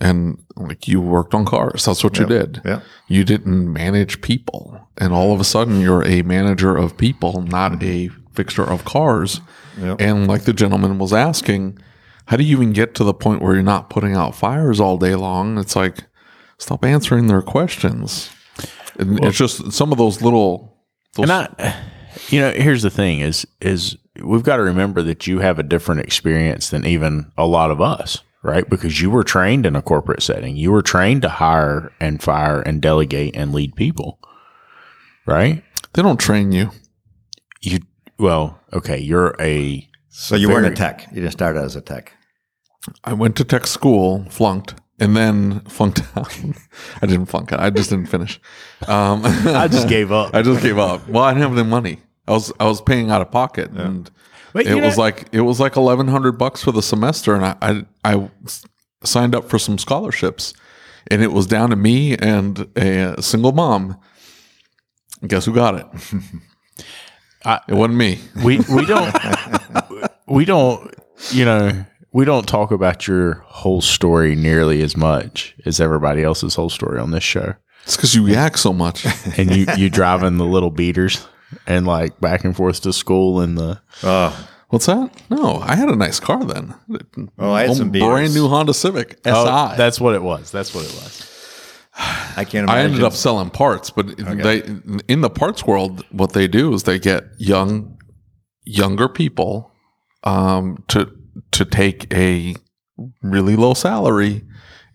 And 0.03 0.43
like 0.57 0.89
you 0.89 1.01
worked 1.01 1.33
on 1.33 1.45
cars. 1.45 1.85
That's 1.85 2.05
what 2.05 2.19
you 2.19 2.27
did. 2.27 2.61
Yeah. 2.65 2.81
You 3.09 3.25
didn't 3.25 3.73
manage 3.73 4.21
people. 4.21 4.89
And 4.99 5.13
all 5.13 5.33
of 5.33 5.41
a 5.41 5.45
sudden 5.45 5.81
you're 5.81 6.05
a 6.05 6.23
manager 6.23 6.77
of 6.77 6.97
people, 6.99 7.43
not 7.43 7.83
a 7.83 8.11
fixture 8.35 8.65
of 8.65 8.85
cars. 8.85 9.41
And 9.79 10.27
like 10.27 10.43
the 10.43 10.53
gentleman 10.53 10.99
was 10.99 11.13
asking, 11.13 11.79
how 12.27 12.37
do 12.37 12.45
you 12.45 12.57
even 12.57 12.73
get 12.73 12.95
to 12.97 13.05
the 13.05 13.15
point 13.15 13.43
where 13.43 13.55
you're 13.55 13.63
not 13.63 13.91
putting 13.91 14.15
out 14.15 14.35
fires 14.35 14.81
all 14.81 14.99
day 14.99 15.15
long? 15.15 15.57
It's 15.57 15.77
like, 15.77 16.05
stop 16.59 16.85
answering 16.85 17.29
their 17.29 17.43
questions. 17.43 18.31
And 18.99 19.25
it's 19.25 19.39
just 19.39 19.73
some 19.73 19.93
of 19.93 19.99
those 19.99 20.21
little. 20.21 20.77
Those, 21.15 21.31
And 21.31 21.33
I, 21.33 21.77
you 22.29 22.41
know, 22.41 22.51
here's 22.51 22.83
the 22.83 22.91
thing: 22.91 23.21
is 23.21 23.47
is 23.61 23.97
we've 24.23 24.43
got 24.43 24.57
to 24.57 24.63
remember 24.63 25.03
that 25.03 25.27
you 25.27 25.41
have 25.41 25.59
a 25.59 25.63
different 25.63 26.03
experience 26.03 26.71
than 26.71 26.87
even 26.87 27.33
a 27.37 27.47
lot 27.47 27.71
of 27.71 27.81
us, 27.81 28.23
right? 28.43 28.69
Because 28.69 29.01
you 29.01 29.11
were 29.11 29.25
trained 29.25 29.67
in 29.67 29.77
a 29.77 29.83
corporate 29.83 30.23
setting. 30.23 30.57
You 30.57 30.73
were 30.73 30.83
trained 30.83 31.23
to 31.23 31.29
hire 31.29 31.93
and 32.01 32.23
fire 32.23 32.61
and 32.61 32.83
delegate 32.83 33.37
and 33.37 33.53
lead 33.53 33.75
people, 33.77 34.19
right? 35.27 35.63
they 35.95 36.03
don't 36.03 36.19
train 36.19 36.53
you. 36.53 36.71
You 37.61 37.81
well, 38.19 38.61
okay, 38.73 38.99
you're 38.99 39.37
a 39.41 39.89
So 40.09 40.37
you 40.37 40.49
weren't 40.49 40.67
a 40.67 40.77
tech. 40.77 41.07
You 41.11 41.21
didn't 41.21 41.33
start 41.33 41.57
out 41.57 41.65
as 41.65 41.77
a 41.77 41.81
tech. 41.81 42.13
I 43.05 43.13
went 43.13 43.37
to 43.37 43.45
tech 43.45 43.67
school, 43.67 44.25
flunked, 44.29 44.75
and 44.99 45.17
then 45.17 45.61
flunked 45.61 46.03
out. 46.17 46.37
I 47.03 47.07
didn't 47.07 47.27
flunk 47.27 47.53
it. 47.53 47.61
I 47.61 47.71
just 47.71 47.91
didn't 47.91 48.07
finish. 48.07 48.41
Um, 48.89 49.23
I 49.25 49.69
just 49.69 49.89
gave 49.97 50.11
up. 50.11 50.35
I 50.35 50.43
just 50.43 50.63
gave 50.63 50.79
up. 50.79 51.09
Well, 51.09 51.23
I 51.23 51.33
didn't 51.33 51.49
have 51.49 51.57
the 51.57 51.65
money. 51.65 52.01
I 52.27 52.33
was 52.33 52.53
I 52.59 52.65
was 52.65 52.81
paying 52.81 53.11
out 53.11 53.21
of 53.21 53.31
pocket, 53.31 53.71
and 53.71 54.11
But 54.53 54.67
it 54.67 54.75
was 54.83 54.97
know- 54.97 55.03
like 55.03 55.29
it 55.33 55.41
was 55.41 55.61
like 55.61 55.77
eleven 55.77 56.09
hundred 56.09 56.33
bucks 56.33 56.63
for 56.63 56.73
the 56.73 56.83
semester, 56.83 57.35
and 57.35 57.45
I 57.45 57.85
I 58.05 58.31
signed 59.05 59.35
up 59.35 59.49
for 59.49 59.59
some 59.59 59.79
scholarships, 59.79 60.55
and 61.09 61.23
it 61.23 61.33
was 61.33 61.47
down 61.47 61.71
to 61.71 61.77
me 61.77 62.17
and 62.17 62.69
a 62.77 63.23
single 63.23 63.53
mom. 63.53 63.99
And 65.21 65.31
guess 65.31 65.45
who 65.45 65.55
got 65.55 65.75
it? 65.77 65.87
I- 67.45 67.61
it 67.69 67.75
wasn't 67.75 67.97
me. 67.99 68.19
we 68.45 68.59
we 68.71 68.87
don't 68.87 69.15
we 70.29 70.45
don't 70.45 70.95
you 71.31 71.45
know 71.45 71.85
we 72.13 72.25
don't 72.25 72.47
talk 72.47 72.71
about 72.71 73.07
your 73.09 73.35
whole 73.47 73.81
story 73.81 74.35
nearly 74.35 74.83
as 74.83 74.97
much 74.97 75.55
as 75.65 75.81
everybody 75.81 76.23
else's 76.23 76.55
whole 76.55 76.69
story 76.71 77.01
on 77.01 77.11
this 77.11 77.25
show. 77.25 77.55
It's 77.85 77.97
because 77.97 78.15
you 78.15 78.25
react 78.25 78.59
so 78.61 78.73
much. 78.73 79.07
And 79.39 79.51
you 79.57 79.67
you 79.77 79.89
driving 79.91 80.37
the 80.37 80.45
little 80.45 80.71
beaters 80.71 81.27
and 81.67 81.87
like 81.87 82.21
back 82.21 82.45
and 82.45 82.57
forth 82.57 82.81
to 82.83 82.93
school 82.93 83.41
and 83.41 83.57
the 83.59 83.81
Oh, 84.03 84.49
What's 84.69 84.87
that? 84.87 85.11
No, 85.29 85.59
I 85.59 85.77
had 85.77 85.91
a 85.91 85.97
nice 85.97 86.19
car 86.19 86.43
then. 86.45 86.75
Oh, 87.39 87.53
I 87.53 87.67
had 87.67 87.77
some 87.77 87.91
brand 87.91 88.33
new 88.33 88.49
Honda 88.49 88.73
Civic 88.73 89.19
SI. 89.23 89.31
oh, 89.31 89.75
that's 89.77 90.01
what 90.01 90.15
it 90.15 90.23
was. 90.23 90.51
That's 90.51 90.75
what 90.75 90.85
it 90.85 90.93
was. 90.93 91.29
I 91.95 92.47
can't 92.49 92.71
I 92.71 92.81
ended 92.81 93.03
up 93.03 93.13
selling 93.13 93.51
parts, 93.51 93.91
but 93.91 94.17
they 94.17 94.63
in 95.09 95.21
the 95.21 95.29
parts 95.29 95.67
world, 95.67 96.07
what 96.11 96.33
they 96.33 96.49
do 96.49 96.73
is 96.73 96.85
they 96.85 96.99
get 96.99 97.25
young, 97.37 97.99
younger 98.65 99.09
people 99.09 99.71
um, 100.25 100.83
to 100.89 101.11
to 101.51 101.65
take 101.67 102.13
a 102.15 102.55
really 103.23 103.57
low 103.57 103.75
salary 103.75 104.43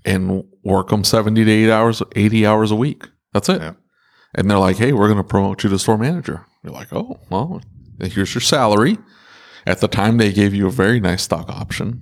and 0.05 0.43
work 0.63 0.89
them 0.89 1.03
seventy 1.03 1.45
to 1.45 1.51
eight 1.51 1.69
hours, 1.71 2.01
eighty 2.15 2.47
hours 2.47 2.71
a 2.71 2.75
week. 2.75 3.07
That's 3.31 3.49
it. 3.49 3.61
Yeah. 3.61 3.73
And 4.37 4.49
they're 4.49 4.59
like, 4.59 4.77
"Hey, 4.77 4.93
we're 4.93 5.07
going 5.07 5.17
to 5.17 5.23
promote 5.23 5.63
you 5.63 5.69
to 5.71 5.79
store 5.79 5.97
manager." 5.97 6.45
You're 6.63 6.73
like, 6.73 6.93
"Oh, 6.93 7.19
well, 7.29 7.61
here's 7.99 8.33
your 8.33 8.41
salary." 8.41 8.97
At 9.65 9.81
the 9.81 9.87
time, 9.89 10.17
they 10.17 10.31
gave 10.31 10.53
you 10.53 10.67
a 10.67 10.71
very 10.71 10.99
nice 11.01 11.23
stock 11.23 11.49
option 11.49 12.01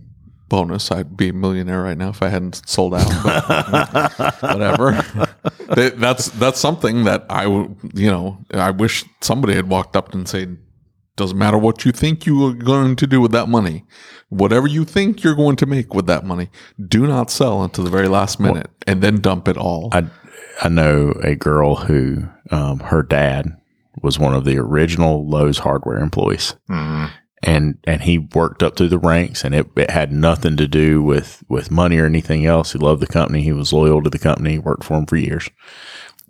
bonus. 0.49 0.91
I'd 0.91 1.17
be 1.17 1.29
a 1.29 1.33
millionaire 1.33 1.81
right 1.81 1.97
now 1.97 2.09
if 2.09 2.21
I 2.21 2.27
hadn't 2.29 2.61
sold 2.69 2.93
out. 2.93 3.09
But 3.23 4.41
whatever. 4.41 5.03
That- 5.75 5.99
that's 5.99 6.29
that's 6.29 6.59
something 6.59 7.05
that 7.05 7.25
I 7.27 7.47
would, 7.47 7.75
you 7.95 8.11
know, 8.11 8.37
I 8.53 8.69
wish 8.69 9.03
somebody 9.21 9.55
had 9.55 9.67
walked 9.67 9.95
up 9.95 10.13
and 10.13 10.27
said, 10.27 10.57
"Doesn't 11.15 11.37
matter 11.39 11.57
what 11.57 11.85
you 11.85 11.91
think 11.91 12.27
you 12.27 12.45
are 12.47 12.53
going 12.53 12.95
to 12.97 13.07
do 13.07 13.19
with 13.19 13.31
that 13.31 13.49
money. 13.49 13.83
Whatever 14.29 14.67
you 14.67 14.85
think 14.85 15.23
you're 15.23 15.33
going 15.35 15.55
to 15.55 15.65
make 15.65 15.95
with 15.95 16.05
that 16.05 16.23
money, 16.23 16.49
do 16.87 17.07
not 17.07 17.31
sell 17.31 17.63
until 17.63 17.83
the 17.83 17.89
very 17.89 18.07
last 18.07 18.39
minute 18.39 18.69
and 18.85 19.01
then 19.01 19.21
dump 19.21 19.47
it 19.47 19.57
all." 19.57 19.89
I 19.91 20.05
I 20.61 20.69
know 20.69 21.11
a 21.23 21.35
girl 21.35 21.75
who 21.75 22.27
um, 22.51 22.79
her 22.79 23.03
dad 23.03 23.57
was 24.01 24.19
one 24.19 24.33
of 24.33 24.45
the 24.45 24.57
original 24.57 25.27
Lowe's 25.27 25.59
hardware 25.59 25.99
employees. 25.99 26.55
And 27.43 27.77
and 27.83 28.01
he 28.01 28.17
worked 28.17 28.63
up 28.63 28.75
through 28.75 28.87
the 28.89 28.97
ranks, 28.97 29.43
and 29.43 29.53
it, 29.53 29.67
it 29.75 29.91
had 29.91 30.11
nothing 30.11 30.57
to 30.57 30.67
do 30.67 31.03
with 31.03 31.43
with 31.47 31.69
money 31.69 31.97
or 31.99 32.05
anything 32.05 32.45
else. 32.45 32.71
He 32.71 32.79
loved 32.79 33.01
the 33.01 33.07
company. 33.07 33.43
He 33.43 33.51
was 33.51 33.71
loyal 33.73 34.01
to 34.01 34.09
the 34.09 34.17
company. 34.17 34.57
Worked 34.57 34.83
for 34.83 34.97
him 34.97 35.05
for 35.05 35.15
years, 35.17 35.47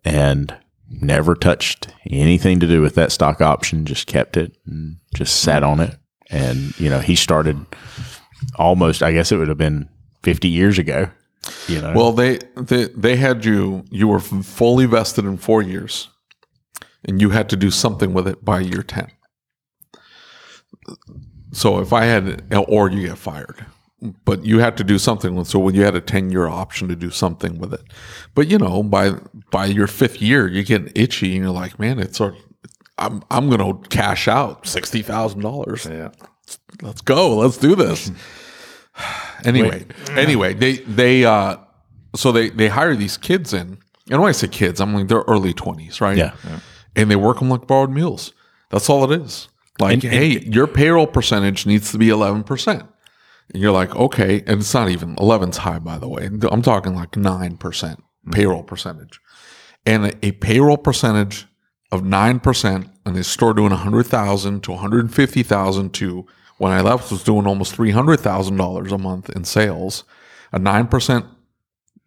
and 0.04 0.54
never 0.90 1.34
touched 1.36 1.88
anything 2.10 2.60
to 2.60 2.68
do 2.68 2.82
with 2.82 2.96
that 2.96 3.14
stock 3.14 3.40
option. 3.40 3.86
Just 3.86 4.08
kept 4.08 4.36
it 4.36 4.58
and 4.66 4.98
just 5.14 5.42
sat 5.42 5.64
on 5.64 5.80
it. 5.80 5.96
And 6.30 6.78
you 6.80 6.90
know, 6.90 7.00
he 7.00 7.16
started 7.16 7.66
almost. 8.56 9.02
I 9.02 9.14
guess 9.14 9.32
it 9.32 9.38
would 9.38 9.48
have 9.48 9.58
been 9.58 9.88
fifty 10.22 10.50
years 10.50 10.78
ago. 10.78 11.10
You 11.68 11.82
know, 11.82 11.94
Well, 11.96 12.12
they, 12.12 12.40
they 12.56 12.86
they 12.86 13.16
had 13.18 13.46
you 13.46 13.84
you 13.92 14.08
were 14.08 14.20
fully 14.20 14.86
vested 14.86 15.26
in 15.26 15.38
four 15.38 15.62
years, 15.62 16.10
and 17.04 17.22
you 17.22 17.30
had 17.32 17.50
to 17.50 17.56
do 17.56 17.70
something 17.72 18.14
with 18.14 18.28
it 18.28 18.44
by 18.44 18.60
year 18.62 18.84
ten. 18.84 19.10
So 21.52 21.80
if 21.80 21.94
I 21.94 22.06
had, 22.06 22.44
or 22.68 22.90
you 22.90 23.08
get 23.08 23.18
fired, 23.18 23.66
but 24.26 24.46
you 24.46 24.60
had 24.60 24.76
to 24.78 24.84
do 24.84 24.98
something 25.00 25.36
with. 25.36 25.48
So 25.48 25.60
when 25.60 25.74
you 25.76 25.84
had 25.84 25.96
a 25.96 26.02
ten 26.02 26.30
year 26.32 26.48
option 26.48 26.88
to 26.90 26.96
do 26.96 27.10
something 27.10 27.58
with 27.60 27.74
it, 27.74 27.82
but 28.34 28.48
you 28.48 28.58
know 28.58 28.84
by 28.84 29.12
by 29.52 29.66
your 29.66 29.88
fifth 29.88 30.22
year 30.22 30.48
you 30.48 30.64
get 30.64 30.92
itchy 30.98 31.36
and 31.36 31.44
you're 31.44 31.54
like, 31.54 31.80
man, 31.80 32.00
it's 32.00 32.18
sort. 32.18 32.36
I'm 32.98 33.24
I'm 33.32 33.50
gonna 33.50 33.74
cash 33.90 34.28
out 34.28 34.66
sixty 34.68 35.02
thousand 35.02 35.42
dollars 35.42 35.86
Yeah. 35.86 36.12
let's 36.82 37.02
go 37.02 37.36
let's 37.38 37.58
do 37.58 37.76
this 37.76 38.10
anyway 39.46 39.86
anyway 40.12 40.54
they 40.54 40.78
they 40.78 41.26
uh 41.26 41.58
so 42.16 42.32
they 42.32 42.50
they 42.50 42.68
hire 42.68 42.96
these 42.96 43.18
kids 43.18 43.54
in. 43.54 43.78
And 44.10 44.22
when 44.22 44.30
i 44.30 44.32
say 44.32 44.48
kids 44.48 44.80
i'm 44.80 44.94
like 44.94 45.08
they're 45.08 45.24
early 45.28 45.54
20s 45.54 46.00
right? 46.02 46.18
Yeah. 46.18 46.34
and 46.96 47.10
they 47.12 47.16
work 47.16 47.40
them 47.40 47.50
like 47.50 47.68
borrowed 47.68 47.92
mules. 47.92 48.34
That's 48.70 48.90
all 48.90 49.10
it 49.12 49.22
is. 49.22 49.50
Like 49.80 50.04
And- 50.04 50.14
hey 50.14 50.40
your 50.40 50.68
payroll 50.68 51.08
percentage 51.08 51.66
needs 51.66 51.92
to 51.92 51.98
be 51.98 52.08
11% 52.08 52.88
and 53.54 53.62
you're 53.62 53.72
like 53.72 53.96
okay. 53.96 54.44
And 54.48 54.62
it's 54.62 54.74
not 54.74 54.90
even 54.90 55.16
11's 55.18 55.58
high 55.58 55.80
by 55.80 55.98
the 55.98 56.08
way. 56.08 56.26
I'm 56.52 56.62
talking 56.62 56.96
like 56.96 57.12
9% 57.12 57.98
payroll 58.32 58.64
percentage. 58.64 59.20
And 59.86 60.06
a, 60.08 60.26
a 60.26 60.32
payroll 60.32 60.78
percentage 60.78 61.46
of 61.92 62.02
9% 62.02 62.90
and 63.06 63.16
they 63.16 63.22
store 63.22 63.54
doing 63.54 63.70
100000 63.72 64.64
to 64.64 64.72
150000 64.72 65.94
to 65.94 66.26
when 66.58 66.72
i 66.72 66.82
left 66.82 67.12
was 67.12 67.24
doing 67.24 67.46
almost 67.48 67.76
$300000 67.76 68.92
a 68.92 68.98
month 68.98 69.30
in 69.30 69.44
sales 69.44 70.04
a 70.52 70.60
9% 70.60 71.28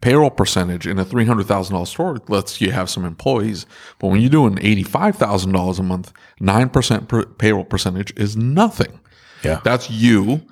payroll 0.01 0.31
percentage 0.31 0.87
in 0.87 0.99
a 0.99 1.05
$300000 1.05 1.87
store 1.87 2.19
lets 2.29 2.61
you 2.61 2.71
have 2.71 2.89
some 2.89 3.05
employees. 3.05 3.67
But 3.99 4.09
when 4.09 4.21
you're 4.21 4.31
doing 4.31 4.57
$85000 4.57 5.79
a 5.79 5.83
month 5.83 6.13
9% 6.41 7.09
per 7.09 7.25
payroll 7.27 7.65
percentage 7.65 8.13
is 8.17 8.37
nothing. 8.37 9.01
Yeah. 9.45 9.61
that's 9.63 9.89
you 9.89 10.43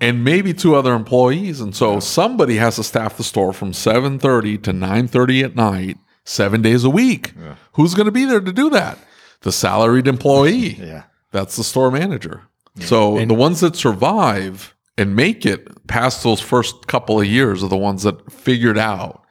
and 0.00 0.24
maybe 0.24 0.54
two 0.54 0.74
other 0.74 0.94
employees. 0.94 1.60
And 1.60 1.74
so 1.76 2.00
somebody 2.00 2.56
has 2.56 2.76
to 2.76 2.82
staff 2.84 3.16
the 3.18 3.24
store 3.24 3.52
from 3.52 3.72
7.30 3.72 4.62
to 4.62 4.72
9.30 4.72 5.44
at 5.44 5.54
night 5.56 5.98
seven 6.24 6.62
days 6.62 6.82
a 6.84 6.90
week. 6.90 7.34
Who's 7.74 7.94
going 7.94 8.06
to 8.06 8.12
be 8.12 8.24
there 8.24 8.40
to 8.40 8.52
do 8.52 8.70
that? 8.70 8.98
The 9.40 9.52
salaried 9.52 10.06
employee. 10.08 10.74
Yeah. 10.78 11.04
that's 11.30 11.56
the 11.56 11.64
store 11.64 11.90
manager 11.90 12.42
so 12.80 13.24
the 13.24 13.34
ones 13.34 13.60
that 13.60 13.76
survive 13.76 14.74
and 14.98 15.14
make 15.14 15.44
it 15.46 15.86
past 15.86 16.22
those 16.22 16.40
first 16.40 16.86
couple 16.86 17.20
of 17.20 17.26
years 17.26 17.62
are 17.62 17.68
the 17.68 17.76
ones 17.76 18.02
that 18.02 18.30
figured 18.30 18.78
out 18.78 19.26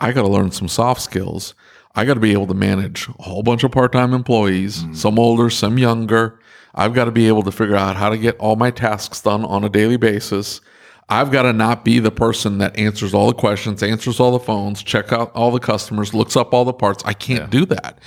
i 0.00 0.12
got 0.12 0.22
to 0.22 0.28
learn 0.28 0.50
some 0.50 0.68
soft 0.68 1.00
skills. 1.02 1.54
I 1.94 2.04
got 2.04 2.14
to 2.14 2.20
be 2.20 2.32
able 2.32 2.46
to 2.46 2.54
manage 2.54 3.08
a 3.18 3.22
whole 3.22 3.42
bunch 3.42 3.64
of 3.64 3.72
part-time 3.72 4.14
employees 4.14 4.82
mm-hmm. 4.82 4.94
some 4.94 5.18
older 5.18 5.50
some 5.50 5.78
younger. 5.78 6.40
I've 6.74 6.94
got 6.94 7.06
to 7.06 7.10
be 7.10 7.28
able 7.28 7.42
to 7.42 7.52
figure 7.52 7.76
out 7.76 7.96
how 7.96 8.10
to 8.10 8.16
get 8.16 8.38
all 8.38 8.56
my 8.56 8.70
tasks 8.70 9.20
done 9.20 9.44
on 9.44 9.64
a 9.64 9.68
daily 9.68 9.96
basis. 9.96 10.60
I've 11.08 11.32
got 11.32 11.42
to 11.42 11.52
not 11.52 11.84
be 11.84 11.98
the 11.98 12.12
person 12.12 12.58
that 12.58 12.78
answers 12.78 13.12
all 13.12 13.26
the 13.26 13.34
questions, 13.34 13.82
answers 13.82 14.20
all 14.20 14.30
the 14.30 14.38
phones, 14.38 14.84
check 14.84 15.12
out 15.12 15.32
all 15.34 15.50
the 15.50 15.58
customers, 15.58 16.14
looks 16.14 16.36
up 16.36 16.54
all 16.54 16.64
the 16.64 16.72
parts. 16.72 17.02
I 17.04 17.12
can't 17.12 17.50
do 17.50 17.66
that. 17.66 17.98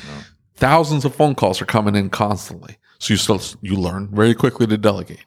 Thousands 0.55 1.03
of 1.03 1.13
phone 1.13 1.35
calls 1.35 1.61
are 1.61 1.65
coming 1.65 1.95
in 1.97 2.09
constantly. 2.09 2.77
So 2.99 3.13
you 3.13 3.17
still 3.17 3.41
you 3.61 3.75
learn 3.75 4.09
very 4.13 4.33
quickly 4.33 4.67
to 4.67 4.77
delegate. 4.77 5.25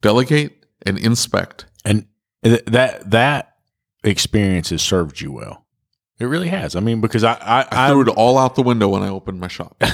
Delegate 0.00 0.64
and 0.84 0.98
inspect. 0.98 1.66
and 1.84 2.06
th- 2.42 2.64
that 2.66 3.10
that 3.10 3.56
experience 4.02 4.70
has 4.70 4.82
served 4.82 5.20
you 5.20 5.32
well. 5.32 5.64
It 6.20 6.26
really 6.26 6.48
has. 6.48 6.76
I 6.76 6.80
mean, 6.80 7.00
because 7.00 7.24
I 7.24 7.32
I, 7.34 7.62
I 7.62 7.66
I 7.86 7.88
threw 7.90 8.02
it 8.02 8.08
all 8.08 8.38
out 8.38 8.54
the 8.54 8.62
window 8.62 8.88
when 8.88 9.02
I 9.02 9.08
opened 9.08 9.40
my 9.40 9.48
shop. 9.48 9.76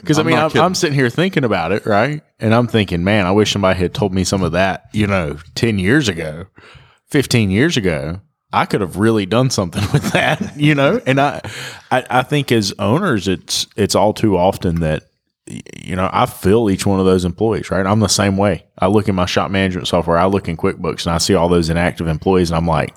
Because 0.00 0.18
I 0.18 0.22
mean, 0.24 0.36
I'm. 0.36 0.50
I'm 0.56 0.74
sitting 0.74 0.94
here 0.98 1.08
thinking 1.08 1.44
about 1.44 1.72
it, 1.72 1.86
right? 1.86 2.22
And 2.40 2.54
I'm 2.54 2.66
thinking, 2.66 3.04
man, 3.04 3.24
I 3.24 3.30
wish 3.30 3.52
somebody 3.52 3.78
had 3.78 3.94
told 3.94 4.12
me 4.12 4.24
some 4.24 4.42
of 4.42 4.52
that, 4.52 4.84
you 4.92 5.06
know, 5.06 5.38
ten 5.54 5.78
years 5.78 6.08
ago, 6.08 6.46
fifteen 7.06 7.50
years 7.50 7.76
ago. 7.76 8.20
I 8.52 8.66
could 8.66 8.82
have 8.82 8.98
really 8.98 9.24
done 9.24 9.48
something 9.48 9.82
with 9.92 10.12
that, 10.12 10.58
you 10.60 10.74
know. 10.74 11.00
And 11.06 11.18
I, 11.18 11.40
I, 11.90 12.04
I 12.10 12.22
think 12.22 12.52
as 12.52 12.74
owners, 12.78 13.26
it's 13.28 13.66
it's 13.76 13.94
all 13.94 14.12
too 14.12 14.36
often 14.36 14.80
that 14.80 15.04
you 15.76 15.96
know 15.96 16.08
I 16.12 16.26
feel 16.26 16.70
each 16.70 16.86
one 16.86 17.00
of 17.00 17.06
those 17.06 17.24
employees. 17.24 17.70
Right, 17.70 17.86
I'm 17.86 18.00
the 18.00 18.08
same 18.08 18.36
way. 18.36 18.66
I 18.78 18.86
look 18.86 19.08
in 19.08 19.14
my 19.14 19.26
shop 19.26 19.50
management 19.50 19.88
software, 19.88 20.18
I 20.18 20.26
look 20.26 20.48
in 20.48 20.56
QuickBooks, 20.56 21.06
and 21.06 21.14
I 21.14 21.18
see 21.18 21.34
all 21.34 21.48
those 21.48 21.70
inactive 21.70 22.08
employees, 22.08 22.50
and 22.50 22.56
I'm 22.56 22.66
like. 22.66 22.94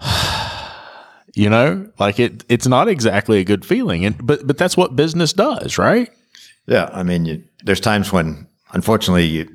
You 1.36 1.48
know, 1.48 1.88
like 2.00 2.18
it, 2.18 2.44
it's 2.48 2.66
not 2.66 2.88
exactly 2.88 3.38
a 3.38 3.44
good 3.44 3.64
feeling, 3.64 4.04
and 4.04 4.26
but 4.26 4.44
but 4.44 4.58
that's 4.58 4.76
what 4.76 4.96
business 4.96 5.32
does, 5.32 5.78
right? 5.78 6.10
Yeah, 6.66 6.90
I 6.92 7.04
mean, 7.04 7.24
you, 7.24 7.44
there's 7.62 7.78
times 7.78 8.12
when, 8.12 8.48
unfortunately, 8.72 9.26
you 9.26 9.48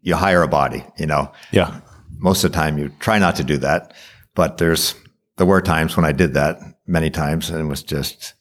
you 0.00 0.16
hire 0.16 0.42
a 0.42 0.48
body. 0.48 0.84
You 0.98 1.06
know, 1.06 1.32
Yeah, 1.52 1.80
most 2.18 2.42
of 2.42 2.50
the 2.50 2.56
time 2.58 2.76
you 2.76 2.90
try 2.98 3.20
not 3.20 3.36
to 3.36 3.44
do 3.44 3.56
that, 3.58 3.94
but 4.34 4.58
there's 4.58 4.96
there 5.36 5.46
were 5.46 5.62
times 5.62 5.96
when 5.96 6.04
I 6.04 6.10
did 6.10 6.34
that 6.34 6.58
many 6.88 7.08
times, 7.08 7.50
and 7.50 7.60
it 7.60 7.70
was 7.70 7.84
just 7.84 8.34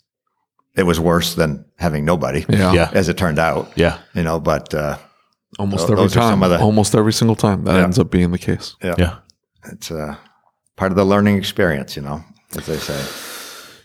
it 0.76 0.84
was 0.84 1.00
worse 1.00 1.36
than 1.36 1.66
having 1.78 2.06
nobody. 2.06 2.46
Yeah. 2.50 2.74
Yeah. 2.74 2.90
as 2.94 3.10
it 3.10 3.18
turned 3.18 3.40
out. 3.40 3.72
yeah, 3.76 3.98
You 4.14 4.24
know, 4.24 4.40
but 4.40 4.74
uh, 4.74 4.98
Almost 5.60 5.88
Tho- 5.88 5.94
every 5.94 6.10
time. 6.10 6.40
the- 6.40 6.60
almost 6.60 6.96
every 6.96 7.12
single 7.14 7.36
time 7.36 7.64
that 7.66 7.76
Yeah. 7.76 7.84
ends 7.84 8.00
up 8.00 8.10
being 8.10 8.32
the 8.32 8.38
case. 8.38 8.76
yeah, 8.84 8.96
yeah. 8.98 9.16
it's 9.72 9.92
uh, 9.92 10.16
part 10.78 10.92
of 10.92 10.96
the 10.96 11.04
learning 11.06 11.38
experience. 11.38 11.96
You 11.98 12.04
know, 12.04 12.24
as 12.58 12.66
they 12.68 12.78
say. 12.78 13.04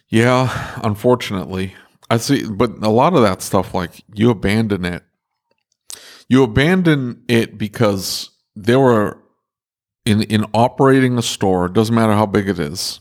Yeah, 0.09 0.49
unfortunately. 0.85 1.75
I 2.09 2.19
see 2.19 2.47
but 2.49 2.71
a 2.83 2.89
lot 2.91 3.15
of 3.15 3.23
that 3.23 3.43
stuff 3.43 3.75
like 3.75 3.91
you 4.15 4.31
abandon 4.31 4.85
it. 4.85 5.03
You 6.29 6.45
abandon 6.45 7.23
it 7.29 7.59
because 7.59 8.31
there 8.55 8.79
were 8.79 9.19
in 10.05 10.23
in 10.23 10.45
operating 10.55 11.19
a 11.19 11.23
store, 11.23 11.69
doesn't 11.69 11.95
matter 11.95 12.13
how 12.13 12.27
big 12.27 12.49
it 12.49 12.61
is. 12.61 13.01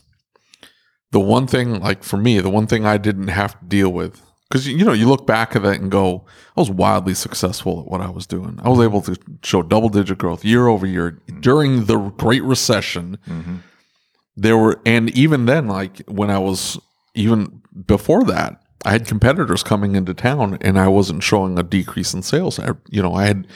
The 1.16 1.20
one 1.20 1.46
thing 1.46 1.80
like 1.80 2.04
for 2.04 2.18
me, 2.18 2.40
the 2.40 2.50
one 2.50 2.66
thing 2.66 2.84
I 2.84 2.98
didn't 2.98 3.28
have 3.28 3.58
to 3.58 3.64
deal 3.64 3.88
with 3.88 4.20
cuz 4.50 4.66
you 4.68 4.84
know, 4.84 4.92
you 4.92 5.08
look 5.08 5.26
back 5.26 5.56
at 5.56 5.62
that 5.62 5.80
and 5.80 5.90
go, 5.90 6.26
I 6.54 6.60
was 6.60 6.70
wildly 6.70 7.14
successful 7.14 7.80
at 7.80 7.86
what 7.90 8.02
I 8.02 8.10
was 8.10 8.26
doing. 8.26 8.60
I 8.62 8.68
was 8.68 8.80
able 8.80 9.00
to 9.00 9.16
show 9.42 9.62
double 9.62 9.88
digit 9.88 10.18
growth 10.18 10.44
year 10.44 10.66
over 10.66 10.86
year 10.86 11.22
during 11.40 11.86
the 11.86 11.96
Great 11.96 12.42
Recession. 12.42 13.16
Mm-hmm. 13.26 13.56
There 14.36 14.58
were 14.58 14.78
and 14.84 15.08
even 15.16 15.46
then 15.46 15.68
like 15.68 16.02
when 16.06 16.28
i 16.28 16.38
was 16.38 16.78
even 17.14 17.62
before 17.86 18.22
that 18.24 18.60
i 18.84 18.90
had 18.90 19.06
competitors 19.06 19.62
coming 19.62 19.96
into 19.96 20.12
town 20.12 20.58
and 20.60 20.78
i 20.78 20.86
wasn't 20.86 21.22
showing 21.22 21.58
a 21.58 21.62
decrease 21.62 22.12
in 22.12 22.20
sales. 22.20 22.58
I, 22.58 22.72
you 22.90 23.00
know 23.00 23.14
i 23.14 23.24
had 23.24 23.46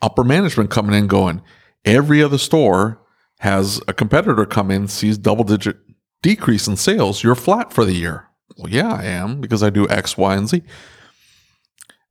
upper 0.00 0.24
management 0.24 0.70
coming 0.70 0.94
in 0.94 1.06
going 1.06 1.42
every 1.84 2.22
other 2.22 2.38
store 2.38 2.98
has 3.40 3.82
a 3.86 3.92
competitor 3.92 4.46
come 4.46 4.70
in 4.70 4.88
sees 4.88 5.18
double 5.18 5.44
digit 5.44 5.76
decrease 6.22 6.66
in 6.66 6.76
sales 6.76 7.22
you're 7.22 7.34
flat 7.34 7.72
for 7.72 7.84
the 7.84 7.94
year 7.94 8.28
well 8.56 8.68
yeah 8.68 8.92
i 8.92 9.04
am 9.04 9.40
because 9.40 9.62
i 9.62 9.70
do 9.70 9.88
x 9.88 10.16
y 10.16 10.34
and 10.34 10.48
z 10.48 10.62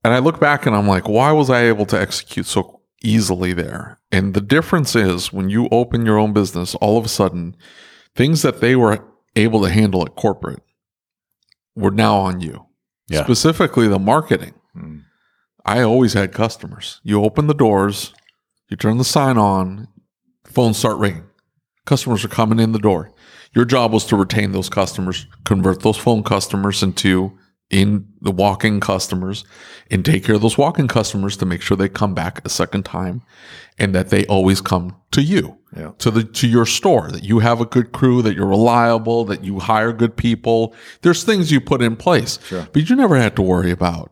and 0.03 0.13
i 0.13 0.19
look 0.19 0.39
back 0.39 0.65
and 0.65 0.75
i'm 0.75 0.87
like 0.87 1.07
why 1.07 1.31
was 1.31 1.49
i 1.49 1.61
able 1.61 1.85
to 1.85 1.99
execute 1.99 2.45
so 2.45 2.81
easily 3.03 3.53
there 3.53 3.99
and 4.11 4.33
the 4.33 4.41
difference 4.41 4.95
is 4.95 5.31
when 5.31 5.49
you 5.49 5.69
open 5.71 6.05
your 6.05 6.17
own 6.17 6.33
business 6.33 6.75
all 6.75 6.97
of 6.97 7.05
a 7.05 7.09
sudden 7.09 7.55
things 8.15 8.41
that 8.41 8.59
they 8.59 8.75
were 8.75 9.03
able 9.35 9.61
to 9.61 9.69
handle 9.69 10.01
at 10.01 10.15
corporate 10.15 10.61
were 11.75 11.91
now 11.91 12.15
on 12.15 12.41
you. 12.41 12.65
Yeah. 13.07 13.23
Specifically 13.23 13.87
the 13.87 13.99
marketing. 13.99 14.53
Mm. 14.75 15.03
I 15.65 15.81
always 15.81 16.13
had 16.13 16.33
customers. 16.33 16.99
You 17.03 17.23
open 17.23 17.47
the 17.47 17.53
doors, 17.53 18.13
you 18.69 18.77
turn 18.77 18.97
the 18.97 19.03
sign 19.03 19.37
on, 19.37 19.87
phones 20.45 20.77
start 20.77 20.97
ringing. 20.97 21.23
Customers 21.85 22.23
are 22.23 22.29
coming 22.29 22.59
in 22.59 22.71
the 22.71 22.79
door. 22.79 23.11
Your 23.55 23.65
job 23.65 23.91
was 23.91 24.05
to 24.05 24.15
retain 24.15 24.51
those 24.51 24.69
customers, 24.69 25.25
convert 25.43 25.81
those 25.81 25.97
phone 25.97 26.23
customers 26.23 26.83
into 26.83 27.37
in 27.69 28.07
the 28.21 28.31
walk-in 28.31 28.79
customers 28.79 29.43
and 29.91 30.03
take 30.03 30.23
care 30.23 30.35
of 30.35 30.41
those 30.41 30.57
walk-in 30.57 30.87
customers 30.87 31.37
to 31.37 31.45
make 31.45 31.61
sure 31.61 31.77
they 31.77 31.87
come 31.89 32.15
back 32.15 32.43
a 32.43 32.49
second 32.49 32.83
time 32.83 33.21
and 33.77 33.93
that 33.93 34.09
they 34.09 34.25
always 34.25 34.59
come 34.59 34.95
to 35.11 35.21
you 35.21 35.55
Yeah. 35.77 35.91
to 35.99 36.09
the 36.09 36.23
to 36.23 36.47
your 36.47 36.65
store 36.65 37.11
that 37.11 37.23
you 37.23 37.39
have 37.39 37.61
a 37.61 37.65
good 37.65 37.91
crew 37.91 38.23
that 38.23 38.35
you're 38.35 38.47
reliable 38.47 39.23
that 39.25 39.43
you 39.43 39.59
hire 39.59 39.93
good 39.93 40.17
people. 40.17 40.73
There's 41.03 41.23
things 41.23 41.51
you 41.51 41.61
put 41.61 41.83
in 41.83 41.95
place. 41.95 42.39
Sure. 42.47 42.67
but 42.73 42.89
you 42.89 42.95
never 42.95 43.17
had 43.17 43.35
to 43.35 43.43
worry 43.43 43.69
about 43.69 44.11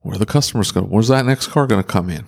where 0.00 0.16
the 0.18 0.26
customers 0.26 0.70
go 0.70 0.82
where's 0.82 1.08
that 1.08 1.26
next 1.26 1.48
car 1.48 1.66
going 1.66 1.82
to 1.82 1.88
come 1.88 2.08
in? 2.08 2.26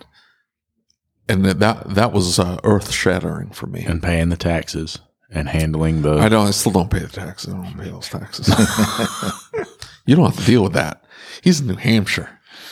And 1.29 1.45
that 1.45 1.61
that, 1.61 1.95
that 1.95 2.13
was 2.13 2.41
uh, 2.41 2.59
earth 2.65 2.91
shattering 2.91 3.51
for 3.51 3.67
me. 3.69 3.85
And 3.85 4.03
paying 4.03 4.31
the 4.31 4.37
taxes 4.37 4.99
and 5.33 5.49
handling 5.49 6.03
the 6.03 6.15
i 6.19 6.29
don't 6.29 6.47
i 6.49 6.51
still 6.51 6.73
don't 6.73 6.91
pay 6.91 6.99
the 7.01 7.09
taxes 7.09 7.53
i 7.55 7.57
don't 7.57 7.79
pay 7.79 7.89
those 7.91 8.09
taxes 8.09 8.49
you 10.07 10.17
don't 10.17 10.27
have 10.27 10.39
to 10.39 10.45
deal 10.45 10.63
with 10.63 10.73
that 10.73 11.05
he's 11.43 11.61
in 11.61 11.67
new 11.67 11.77
hampshire 11.77 12.29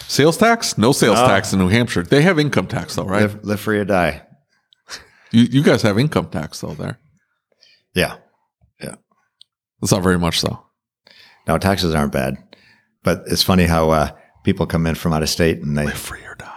sales 0.09 0.37
tax 0.37 0.77
no 0.79 0.93
sales 0.93 1.19
No. 1.19 1.27
tax 1.27 1.53
in 1.53 1.59
new 1.59 1.69
hampshire 1.69 2.03
they 2.03 2.23
have 2.23 2.39
income 2.39 2.67
tax 2.67 2.95
though 2.97 3.05
right 3.05 3.23
Live, 3.23 3.45
live 3.45 3.61
free 3.61 3.79
or 3.79 3.85
die. 3.85 4.23
you, 5.31 5.43
you 5.43 5.63
guys 5.63 5.83
have 5.83 5.99
income 5.99 6.29
tax 6.31 6.61
though 6.61 6.75
there 6.75 6.99
Yeah. 7.95 8.17
Yeah. 8.81 8.95
It's 9.83 9.93
not 9.93 10.03
very 10.03 10.19
much 10.19 10.41
though 10.43 10.63
No, 11.47 11.59
taxes 11.59 11.95
aren't 11.95 12.13
bad, 12.13 12.37
but 13.05 13.23
it's 13.27 13.43
funny 13.43 13.65
how 13.65 13.91
uh, 13.91 14.11
people 14.45 14.67
come 14.67 14.87
in 14.87 14.95
from 14.95 15.13
out 15.13 15.23
of 15.23 15.29
state 15.29 15.63
and 15.63 15.77
they, 15.79 15.85
live 15.87 15.95
free 15.99 16.25
or 16.27 16.35
die 16.35 16.55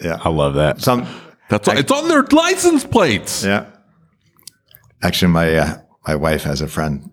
yeah, 0.00 0.18
I 0.24 0.30
love 0.30 0.54
that. 0.54 0.80
some, 0.80 1.06
That's 1.48 1.68
it's 1.68 1.92
on 1.92 2.08
their 2.08 2.22
license 2.24 2.82
plates. 2.84 3.44
yeah. 3.44 3.66
Actually, 5.02 5.32
my 5.32 5.54
uh, 5.56 5.78
my 6.06 6.14
wife 6.14 6.44
has 6.44 6.60
a 6.60 6.68
friend 6.68 7.10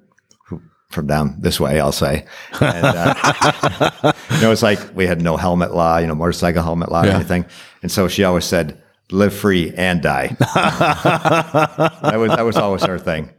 who, 0.47 0.61
from 0.89 1.07
down 1.07 1.37
this 1.41 1.59
way, 1.59 1.79
I'll 1.79 1.91
say. 1.91 2.25
And, 2.61 2.85
uh, 2.85 4.13
you 4.31 4.41
know, 4.41 4.51
it's 4.51 4.63
like 4.63 4.79
we 4.95 5.07
had 5.07 5.21
no 5.21 5.37
helmet 5.37 5.73
law, 5.73 5.97
you 5.97 6.07
know, 6.07 6.15
motorcycle 6.15 6.63
helmet 6.63 6.91
law 6.91 7.03
or 7.03 7.07
Yeah. 7.07 7.15
anything, 7.15 7.45
and 7.81 7.91
so 7.91 8.07
she 8.07 8.23
always 8.23 8.45
said, 8.45 8.81
"Live 9.11 9.33
free 9.33 9.73
and 9.75 10.01
die." 10.01 10.27
that 10.39 12.15
was 12.17 12.29
that 12.31 12.45
was 12.45 12.57
always 12.57 12.83
her 12.83 12.99
thing. 12.99 13.29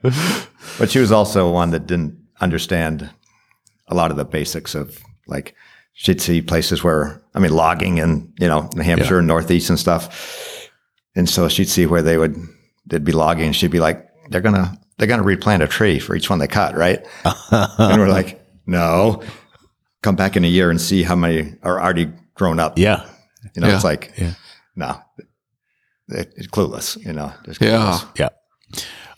But 0.78 0.90
she 0.90 0.98
was 0.98 1.12
also 1.12 1.50
one 1.50 1.70
that 1.70 1.86
didn't 1.86 2.18
understand 2.40 3.10
a 3.88 3.94
lot 3.94 4.10
of 4.10 4.16
the 4.16 4.24
basics 4.24 4.74
of 4.74 4.98
like 5.26 5.54
she'd 5.92 6.20
see 6.20 6.42
places 6.42 6.82
where 6.82 7.22
I 7.34 7.38
mean 7.38 7.52
logging 7.52 7.98
in 7.98 8.32
you 8.38 8.48
know 8.48 8.68
New 8.74 8.82
Hampshire 8.82 9.18
and 9.18 9.26
Northeast 9.28 9.70
and 9.70 9.78
stuff, 9.78 10.68
and 11.14 11.28
so 11.28 11.48
she'd 11.48 11.68
see 11.68 11.86
where 11.86 12.02
they 12.02 12.16
would 12.18 12.36
they'd 12.86 13.04
be 13.04 13.12
logging, 13.12 13.46
and 13.46 13.56
she'd 13.56 13.70
be 13.70 13.80
like, 13.80 14.08
they're 14.30 14.40
gonna 14.40 14.78
they're 14.96 15.08
gonna 15.08 15.22
replant 15.22 15.62
a 15.62 15.68
tree 15.68 15.98
for 15.98 16.14
each 16.16 16.30
one 16.30 16.38
they 16.38 16.46
cut, 16.48 16.74
right? 16.76 17.04
and 17.52 18.00
we're 18.00 18.08
like, 18.08 18.44
no, 18.66 19.22
come 20.02 20.16
back 20.16 20.36
in 20.36 20.44
a 20.44 20.48
year 20.48 20.70
and 20.70 20.80
see 20.80 21.02
how 21.02 21.16
many 21.16 21.54
are 21.62 21.80
already 21.80 22.10
grown 22.34 22.58
up. 22.58 22.78
Yeah. 22.78 23.06
You 23.54 23.60
know, 23.62 23.68
Yeah. 23.68 23.74
it's 23.74 23.84
like 23.84 24.12
Yeah. 24.16 24.34
no, 24.76 24.98
it, 26.08 26.32
it's 26.36 26.46
clueless. 26.48 26.96
You 27.04 27.12
know, 27.12 27.32
just 27.44 27.60
Yeah. 27.60 27.98
clueless. 28.14 28.18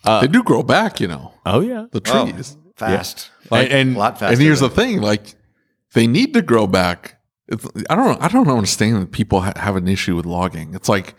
Yeah. 0.05 0.20
they 0.20 0.27
do 0.29 0.42
grow 0.42 0.62
back, 0.62 1.01
you 1.01 1.09
know, 1.09 1.33
Oh 1.46 1.61
yeah. 1.61 1.87
the 1.92 2.03
Oh, 2.12 2.31
trees. 2.33 2.57
fast, 2.77 3.31
Like- 3.51 3.70
and 3.70 3.94
a 3.96 3.98
lot 3.98 4.18
faster. 4.18 4.33
and 4.35 4.42
here's 4.42 4.61
the 4.61 4.70
thing: 4.70 5.01
like, 5.01 5.35
they 5.94 6.07
need 6.07 6.33
to 6.35 6.42
grow 6.42 6.66
back. 6.66 7.18
It's, 7.48 7.66
I 7.90 7.96
don't. 7.96 8.20
I 8.22 8.29
don't 8.29 8.48
understand 8.48 8.96
that 9.03 9.12
people 9.12 9.42
ha- 9.42 9.53
have 9.57 9.77
an 9.77 9.87
issue 9.88 10.16
with 10.16 10.25
logging. 10.27 10.75
It's 10.75 10.88
like, 10.88 11.14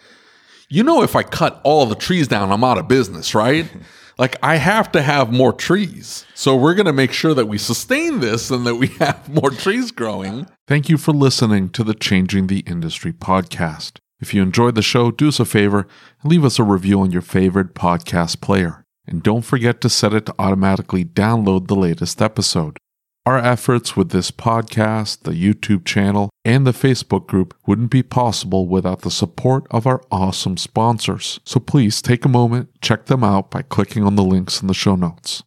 you 0.74 0.84
know, 0.84 1.04
if 1.04 1.16
I 1.16 1.22
cut 1.22 1.62
all 1.64 1.86
the 1.86 1.94
trees 1.94 2.28
down, 2.28 2.52
I'm 2.52 2.64
out 2.64 2.80
of 2.80 2.88
business, 2.88 3.36
right? 3.36 3.70
like, 4.18 4.38
I 4.42 4.56
have 4.56 4.92
to 4.94 5.04
have 5.04 5.32
more 5.32 5.54
trees. 5.54 6.26
So 6.34 6.56
we're 6.56 6.74
going 6.74 6.88
to 6.88 6.94
make 6.94 7.14
sure 7.14 7.36
that 7.36 7.46
we 7.46 7.60
sustain 7.60 8.22
this 8.22 8.50
and 8.50 8.66
that 8.66 8.76
we 8.76 8.88
have 9.00 9.30
more 9.30 9.52
trees 9.52 9.92
growing. 9.92 10.48
Thank 10.68 10.90
you 10.90 10.98
for 10.98 11.12
listening 11.12 11.70
to 11.70 11.84
the 11.84 11.94
Changing 11.94 12.48
the 12.48 12.62
Industry 12.62 13.14
podcast. 13.14 14.00
If 14.20 14.34
you 14.34 14.42
enjoyed 14.42 14.74
the 14.74 14.82
show, 14.82 15.12
do 15.12 15.28
us 15.28 15.40
a 15.40 15.46
favor 15.46 15.88
and 16.24 16.32
leave 16.32 16.44
us 16.44 16.58
a 16.58 16.64
review 16.64 17.02
on 17.02 17.12
your 17.12 17.22
favorite 17.22 17.76
podcast 17.76 18.42
player. 18.42 18.84
And 19.06 19.22
don't 19.22 19.44
forget 19.44 19.80
to 19.82 19.90
set 19.90 20.14
it 20.14 20.26
to 20.26 20.36
automatically 20.40 21.06
download 21.06 21.68
the 21.68 21.76
latest 21.76 22.20
episode. 22.20 22.78
Our 23.26 23.38
efforts 23.38 23.96
with 23.96 24.10
this 24.10 24.32
podcast, 24.32 25.22
the 25.22 25.32
YouTube 25.32 25.86
channel, 25.86 26.30
and 26.44 26.68
the 26.68 26.74
Facebook 26.74 27.26
group 27.26 27.54
wouldn't 27.66 27.90
be 27.90 28.04
possible 28.04 28.68
without 28.68 29.04
the 29.04 29.10
support 29.10 29.66
of 29.72 29.88
our 29.88 30.02
awesome 30.12 30.58
sponsors. 30.58 31.40
So 31.46 31.62
please 31.62 32.02
take 32.02 32.26
a 32.26 32.30
moment, 32.30 32.68
check 32.82 33.06
them 33.06 33.24
out 33.24 33.50
by 33.50 33.62
clicking 33.62 34.04
on 34.04 34.18
the 34.18 34.26
links 34.26 34.62
in 34.62 34.68
the 34.68 34.74
show 34.74 34.98
notes. 34.98 35.42